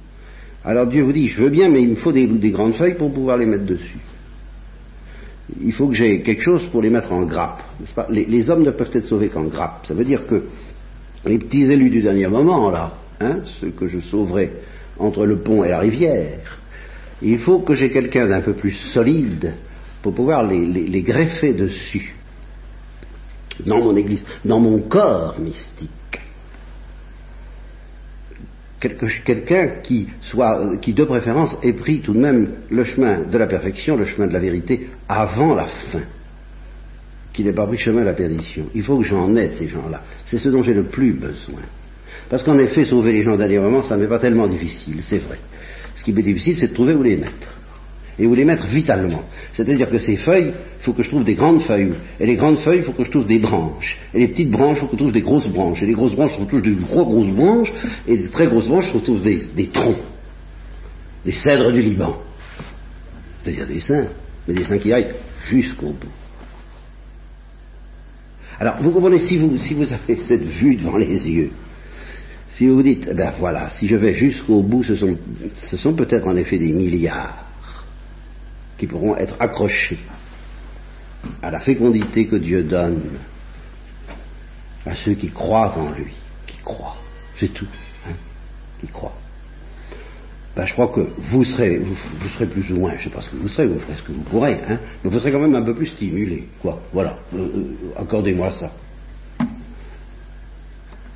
[0.64, 3.12] Alors Dieu vous dit, je veux bien, mais il me faut des, grandes feuilles pour
[3.12, 3.99] pouvoir les mettre dessus.
[5.62, 7.62] Il faut que j'ai quelque chose pour les mettre en grappe.
[7.95, 8.09] Pas?
[8.11, 9.87] Les, hommes ne peuvent être sauvés qu'en grappe.
[9.87, 10.43] Ça veut dire que
[11.24, 14.53] les petits élus du dernier moment, là, hein, ceux que je sauverai
[14.99, 16.59] entre le pont et la rivière,
[17.22, 19.55] il faut que j'ai quelqu'un d'un peu plus solide
[20.07, 22.15] pour pouvoir les, greffer dessus,
[23.67, 25.91] dans mon Église, dans mon corps mystique.
[28.79, 33.49] Quelqu'un qui soit, qui de préférence ait pris tout de même le chemin de la
[33.49, 36.05] perfection, le chemin de la vérité, avant la fin,
[37.33, 38.67] qui n'ait pas pris le chemin de la perdition.
[38.77, 40.05] Il faut que j'en aide ces gens-là.
[40.25, 41.63] C'est ce dont j'ai le plus besoin.
[42.31, 45.39] Parce qu'en effet, sauver les gens moment, ça n'est pas tellement difficile, c'est vrai.
[45.97, 47.57] Ce qui est difficile, c'est de trouver où les mettre
[48.19, 49.25] et où les mettre vitalement.
[49.53, 51.93] C'est-à-dire que ces feuilles, il faut que je trouve des grandes feuilles.
[52.19, 53.99] Et les grandes feuilles, il faut que je trouve des branches.
[54.14, 55.83] Et les petites branches, il faut que je trouve des grosses branches.
[55.83, 57.73] Et les grosses branches, il faut que je trouve des gros grosses branches.
[58.07, 59.99] Et des très grosses branches, il faut que je trouve des, troncs.
[61.25, 62.17] Des cèdres du Liban.
[63.43, 64.09] C'est-à-dire des saints.
[64.49, 65.14] Mais des saints qui aillent
[65.47, 66.12] jusqu'au bout.
[68.59, 71.51] Alors, vous comprenez, si vous, si vous avez cette vue devant les yeux,
[72.53, 75.19] si vous vous dites, eh ben voilà, si je vais jusqu'au bout, ce sont,
[75.57, 77.47] ce sont peut-être en effet des milliards
[78.77, 79.99] qui pourront être accrochés
[81.43, 83.18] à la fécondité que Dieu donne
[84.85, 86.12] à ceux qui croient en lui,
[86.47, 86.97] qui croient,
[87.35, 87.66] c'est tout,
[88.07, 88.14] hein,
[88.81, 89.16] qui croient.
[90.55, 91.97] ben, je crois que vous serez, vous,
[92.29, 94.03] serez plus ou moins, je ne sais pas ce que vous serez, vous ferez ce
[94.03, 96.81] que vous pourrez, hein, mais vous serez quand même un peu plus stimulé, quoi.
[96.93, 98.72] Voilà, euh, euh, accordez-moi ça.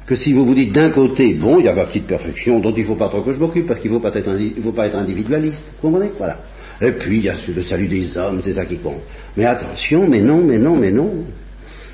[0.07, 2.75] Que si vous vous dites d'un côté, bon, il y a ma petite perfection dont
[2.75, 4.03] il ne faut pas trop que je m'occupe parce qu'il ne faut,
[4.63, 6.11] faut pas être individualiste, vous comprenez?
[6.19, 6.41] Voilà.
[6.83, 9.03] Et puis il y a le salut des hommes, c'est ça qui compte.
[9.37, 11.25] Mais attention, mais non, mais non, mais non.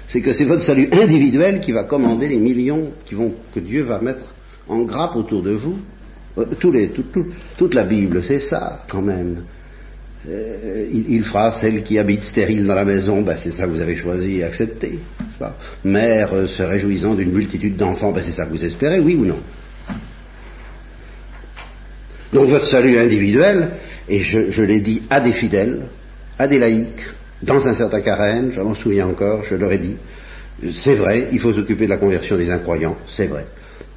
[0.06, 3.82] C'est que c'est votre salut individuel qui va commander les millions qui vont, que Dieu
[3.82, 4.34] va mettre
[4.68, 5.78] en grappe autour de vous
[6.38, 6.44] euh,
[7.56, 9.44] toute la Bible, c'est ça quand même.
[10.28, 13.80] Euh, il, fera celle qui habite stérile dans la maison, ben, c'est ça que vous
[13.80, 14.98] avez choisi et accepté.
[15.84, 19.24] Mère euh, se réjouissant d'une multitude d'enfants, ben, c'est ça que vous espérez, oui ou
[19.24, 19.38] non?
[22.32, 23.70] Donc votre salut individuel,
[24.08, 25.82] et je, l'ai dit à des fidèles,
[26.38, 27.04] à des laïcs,
[27.42, 29.96] dans un certain carême, je m'en souviens encore, je leur ai dit,
[30.72, 33.46] c'est vrai, il faut s'occuper de la conversion des incroyants, c'est vrai.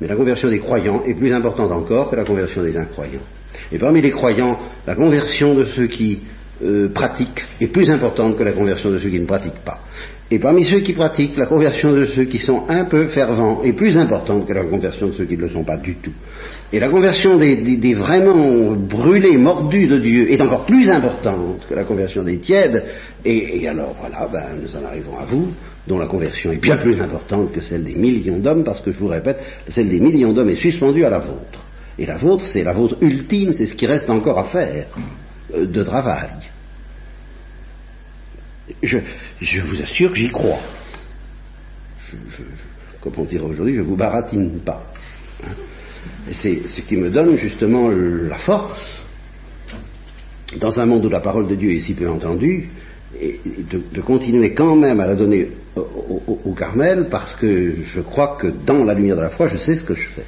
[0.02, 3.22] Mais la conversion des croyants est plus importante encore que la conversion des incroyants.
[3.72, 4.58] Et parmi les croyants,
[4.88, 6.22] la conversion de ceux qui
[6.62, 9.80] euh, pratiquent est plus importante que la conversion de ceux qui ne pratiquent pas.
[10.32, 13.74] Et parmi ceux qui pratiquent, la conversion de ceux qui sont un peu fervents est
[13.74, 16.12] plus importante que la conversion de ceux qui ne le sont pas du tout.
[16.72, 21.84] Et la conversion des, vraiment brûlés, mordus de Dieu est encore plus importante que la
[21.84, 22.84] conversion des tièdes.
[23.26, 25.48] Et, alors voilà, ben, nous en arrivons à vous,
[25.88, 29.00] dont la conversion est bien plus importante que celle des millions d'hommes, parce que je
[29.00, 29.40] vous répète,
[29.70, 31.66] celle des millions d'hommes est suspendue à la vôtre.
[31.98, 34.88] Et la vôtre, c'est la vôtre ultime, c'est ce qui reste encore à faire
[35.54, 36.30] de travail.
[38.84, 39.00] Je,
[39.62, 40.62] vous assure que j'y crois.
[43.02, 44.92] Comme on dirait aujourd'hui, je ne vous baratine pas.
[45.44, 45.54] Hein.
[46.32, 49.04] C'est ce qui me donne justement la force,
[50.60, 52.70] dans un monde où la parole de Dieu est si peu entendue,
[53.14, 58.84] de, continuer quand même à la donner au, Carmel parce que je crois que dans
[58.84, 60.26] la lumière de la foi, je sais ce que je fais.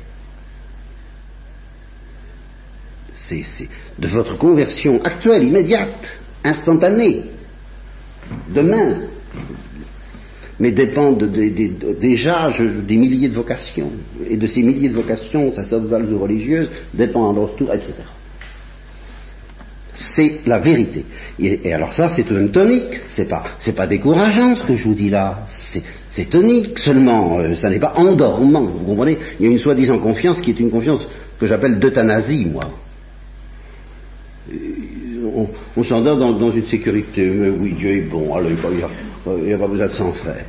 [3.28, 7.24] C'est de votre conversion actuelle, immédiate, instantanée,
[8.54, 9.08] demain,
[10.60, 12.50] mais dépend déjà
[12.86, 13.92] des milliers de vocations.
[14.28, 17.94] Et de ces milliers de vocations, sacerdotales ou religieuses, dépend en leur tour, etc
[20.16, 21.06] c'est la vérité.
[21.40, 23.02] Et, alors ça, c'est une tonique.
[23.10, 23.44] C'est pas,
[23.76, 25.46] pas décourageant ce que je vous dis là.
[26.10, 27.40] C'est, tonique seulement.
[27.40, 28.64] Euh, ça n'est pas endormant.
[28.64, 29.18] Vous comprenez?
[29.40, 31.08] Il y a une soi-disant confiance qui est une confiance
[31.40, 32.72] que j'appelle d'euthanasie, moi.
[34.52, 35.46] Euh,
[35.76, 37.30] on, s'endort dans, une sécurité.
[37.30, 38.34] Mais oui, Dieu est bon.
[38.34, 40.46] Alors il n'y a, pas besoin faire.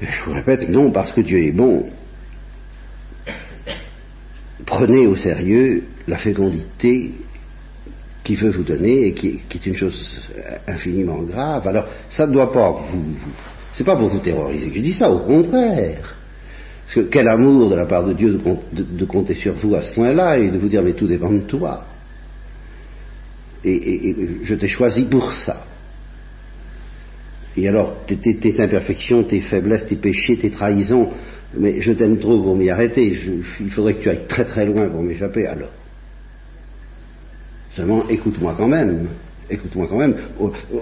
[0.00, 1.86] je vous répète, non, parce que Dieu est bon.
[4.64, 7.12] Prenez au sérieux la fécondité
[8.24, 10.20] qui veut vous donner et qui, est une chose
[10.66, 11.66] infiniment grave.
[11.68, 13.14] Alors, ça ne doit pas vous,
[13.72, 16.16] c'est pas pour vous terroriser que je dis ça, au contraire.
[16.86, 18.40] Parce que quel amour de la part de Dieu
[18.72, 21.40] de, compter sur vous à ce point-là et de vous dire mais tout dépend de
[21.40, 21.84] toi.
[23.66, 24.14] Et,
[24.44, 25.66] je t'ai choisi pour ça.
[27.56, 31.08] Et alors, tes, tes, imperfections, tes faiblesses, tes péchés, tes trahisons,
[31.58, 33.18] mais je t'aime trop pour m'y arrêter.
[33.60, 35.70] il faudrait que tu ailles très très loin pour m'échapper alors.
[37.70, 39.08] Seulement, écoute-moi quand même.
[39.50, 40.16] Écoute-moi quand même.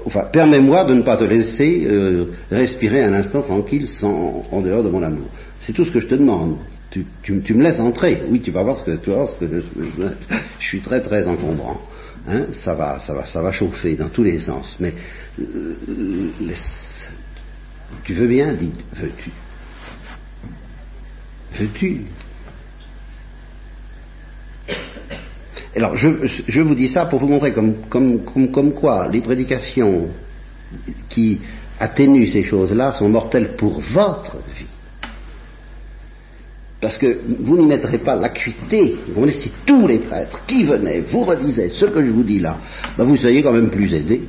[0.06, 4.82] Enfin, permets-moi de ne pas te laisser euh, respirer un instant tranquille sans, en dehors
[4.82, 5.26] de mon amour.
[5.60, 6.56] C'est tout ce que je te demande.
[7.22, 8.22] Tu, me laisses entrer.
[8.30, 11.80] Oui, tu vas voir ce que, tu vas ce que je, suis très très encombrant.
[12.26, 14.76] Hein, ça va, ça va, ça va chauffer dans tous les sens.
[14.80, 14.94] Mais
[15.40, 16.30] euh,
[18.04, 19.30] tu veux bien, dis, veux-tu?
[21.58, 22.00] Veux-tu?
[25.76, 30.08] Alors, je, vous dis ça pour vous montrer comme, comme, quoi les prédications
[31.08, 31.40] qui
[31.78, 34.73] atténuent ces choses-là sont mortelles pour votre vie.
[36.84, 38.96] Parce que vous n'y mettrez pas l'acuité.
[39.08, 42.58] Vous si tous les prêtres qui venaient vous redisaient ce que je vous dis là,
[42.98, 44.20] ben vous seriez quand même plus aidés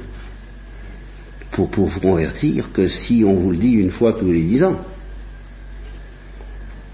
[1.51, 4.77] pour, vous convertir que si on vous le dit une fois tous les dix ans.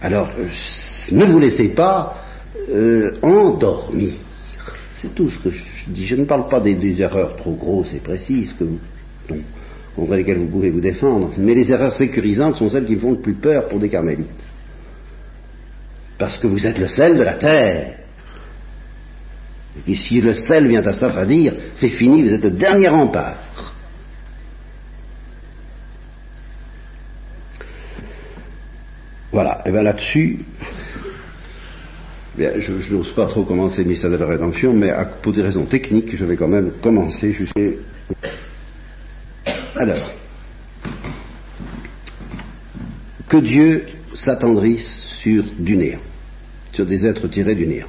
[0.02, 0.48] Alors, euh,
[1.12, 2.16] ne vous laissez pas
[2.68, 4.14] euh, endormir.
[4.96, 6.08] C'est tout ce que je dis.
[6.08, 8.56] Je ne parle pas des, erreurs trop grosses et précises
[9.96, 13.22] contre lesquelles vous pouvez vous défendre, mais les erreurs sécurisantes sont celles qui font le
[13.22, 14.26] plus peur pour des carmélites.
[16.22, 17.98] Parce que vous êtes le sel de la terre.
[19.88, 23.74] Et si le sel vient à dire, c'est fini, vous êtes le dernier rempart.
[29.32, 30.46] Voilà, et bien là-dessus,
[32.38, 34.94] je, n'ose pas trop commencer le mystère de la rédemption, mais
[35.24, 37.62] pour des raisons techniques, je vais quand même commencer jusqu'à...
[39.76, 40.12] Alors,
[43.28, 46.11] que Dieu s'attendrisse sur du néant,
[46.72, 47.88] sur des êtres tirés du néant.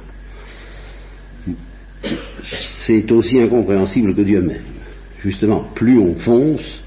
[2.85, 4.63] c'est aussi incompréhensible que Dieu même.
[5.19, 6.81] Justement, plus on fonce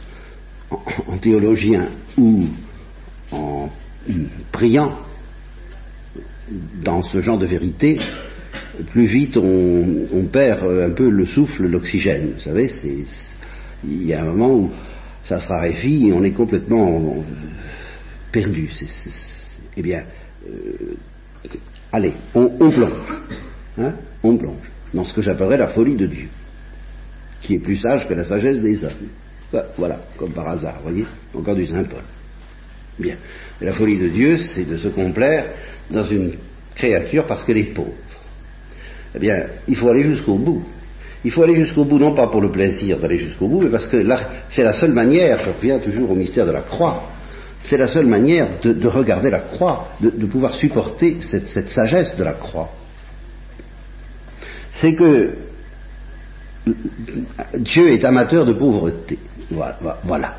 [0.70, 1.88] en, théologien
[2.18, 2.46] ou
[3.32, 3.70] en
[4.52, 4.98] priant
[6.82, 7.98] dans ce genre de vérité,
[8.92, 12.32] plus vite on, perd un peu le souffle, l'oxygène.
[12.34, 12.70] Vous savez,
[13.84, 14.70] il y a un moment où
[15.24, 17.24] ça se raréfie et on est complètement
[18.32, 18.70] perdu.
[19.76, 20.04] eh bien,
[20.48, 20.94] euh,
[21.96, 22.92] allez, on, plonge.
[23.78, 23.92] Hein,
[24.22, 26.28] on plonge dans ce que j'appellerais la folie de Dieu,
[27.40, 29.62] qui est plus sage que la sagesse des hommes.
[29.78, 32.02] Voilà, comme par hasard, vous voyez, encore du Saint-Paul.
[32.98, 33.16] Bien.
[33.60, 35.50] la folie de Dieu, c'est de se complaire
[35.90, 36.32] dans une
[36.74, 37.92] créature parce qu'elle est pauvre.
[39.14, 40.64] Eh bien, il faut aller jusqu'au bout.
[41.24, 43.86] Il faut aller jusqu'au bout, non pas pour le plaisir d'aller jusqu'au bout, mais parce
[43.86, 44.02] que
[44.48, 47.10] c'est la seule manière, je reviens toujours au mystère de la croix,
[47.66, 52.34] c'est la seule manière de, regarder la croix, de, pouvoir supporter cette, sagesse de la
[52.34, 52.70] croix.
[54.72, 55.36] C'est que
[57.54, 59.18] Dieu est amateur de pauvreté.
[59.50, 60.36] Voilà.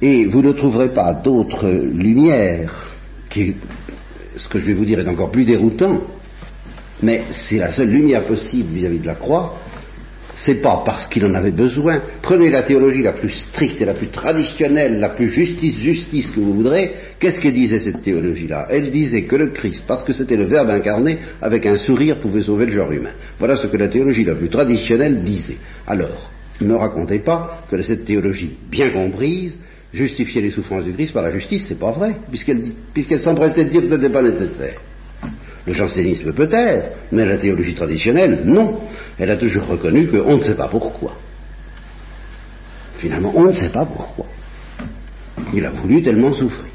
[0.00, 2.92] Et vous ne trouverez pas d'autre lumière
[3.28, 3.56] qui,
[4.36, 6.02] ce que je vais vous dire est encore plus déroutant,
[7.02, 9.58] mais c'est la seule lumière possible vis-à-vis de la croix,
[10.36, 12.02] c'est pas parce qu'il en avait besoin.
[12.20, 16.40] Prenez la théologie la plus stricte et la plus traditionnelle, la plus justice, justice que
[16.40, 16.92] vous voudrez.
[17.18, 18.66] Qu'est-ce que disait cette théologie-là?
[18.70, 22.42] Elle disait que le Christ, parce que c'était le Verbe incarné, avec un sourire pouvait
[22.42, 23.14] sauver le genre humain.
[23.38, 25.56] Voilà ce que la théologie la plus traditionnelle disait.
[25.86, 26.30] Alors,
[26.60, 29.56] ne racontez pas que cette théologie bien comprise
[29.92, 32.62] justifiait les souffrances du Christ par la justice, c'est pas vrai, puisqu'elle
[32.92, 34.80] puisqu'elle s'empressait dire que ce n'était pas nécessaire.
[35.66, 38.82] Le jansénisme peut-être, mais la théologie traditionnelle, non.
[39.18, 41.16] Elle a toujours reconnu qu'on ne sait pas pourquoi.
[42.98, 44.26] Finalement, on ne sait pas pourquoi.
[45.52, 46.70] Il a voulu tellement souffrir.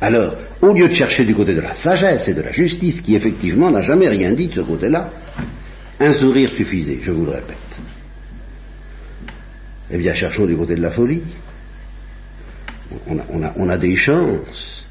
[0.00, 3.16] Alors, au lieu de chercher du côté de la sagesse et de la justice, qui
[3.16, 5.10] effectivement n'a jamais rien dit de ce côté-là,
[5.98, 7.58] un sourire suffisait, je vous le répète.
[9.90, 11.22] Eh bien, cherchons du côté de la folie.
[13.06, 14.86] On a, des chances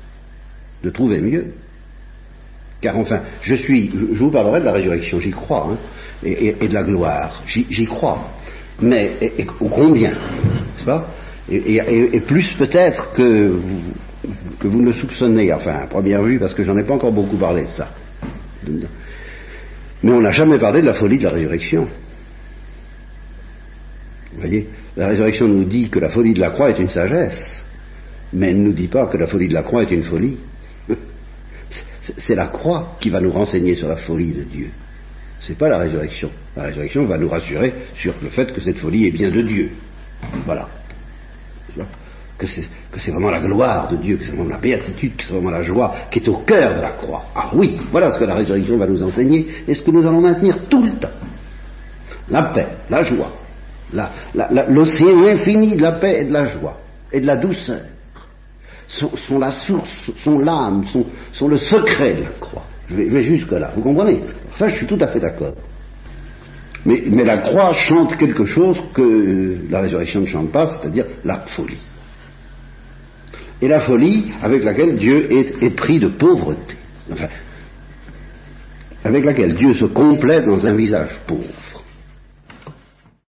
[0.84, 1.48] de trouver mieux.
[2.82, 5.78] Car enfin, je suis, je vous parlerai de la résurrection, j'y crois, hein,
[6.24, 8.30] et, de la gloire, j'y crois.
[8.82, 11.08] Mais et, combien, n'est-ce pas?
[11.50, 13.82] Et, plus peut-être que vous,
[14.60, 17.12] que vous ne le soupçonnez, enfin, à première vue, parce que j'en ai pas encore
[17.12, 17.90] beaucoup parlé de ça.
[20.04, 21.88] Mais on n'a jamais parlé de la folie de la résurrection.
[24.34, 24.70] Vous voyez?
[24.96, 27.64] La résurrection nous dit que la folie de la croix est une sagesse,
[28.34, 30.38] mais elle ne nous dit pas que la folie de la croix est une folie.
[32.18, 34.70] C'est la croix qui va nous renseigner sur la folie de Dieu.
[35.40, 36.30] Ce n'est pas la résurrection.
[36.56, 39.72] La résurrection va nous rassurer sur le fait que cette folie est bien de Dieu.
[40.46, 40.68] Voilà.
[42.38, 45.52] Que c'est vraiment la gloire de Dieu, que c'est vraiment la béatitude, que c'est vraiment
[45.52, 47.26] la joie qui est au cœur de la croix.
[47.36, 50.22] Ah oui, voilà ce que la résurrection va nous enseigner et ce que nous allons
[50.22, 51.10] maintenir tout le temps.
[52.30, 53.34] La paix, la joie,
[54.70, 56.78] l'océan infini de la paix et de la joie
[57.12, 57.82] et de la douceur
[58.90, 62.66] sont, la source, sont l'âme, sont, le secret de la croix.
[62.90, 64.24] Je vais, jusque-là, vous comprenez?
[64.56, 65.54] Ça, je suis tout à fait d'accord.
[66.86, 71.42] Mais, mais, la croix chante quelque chose que la résurrection ne chante pas, c'est-à-dire la
[71.42, 71.78] folie.
[73.62, 76.76] Et la folie avec laquelle Dieu est, est pris de pauvreté.
[79.04, 81.44] Avec laquelle Dieu se complète dans un visage pauvre.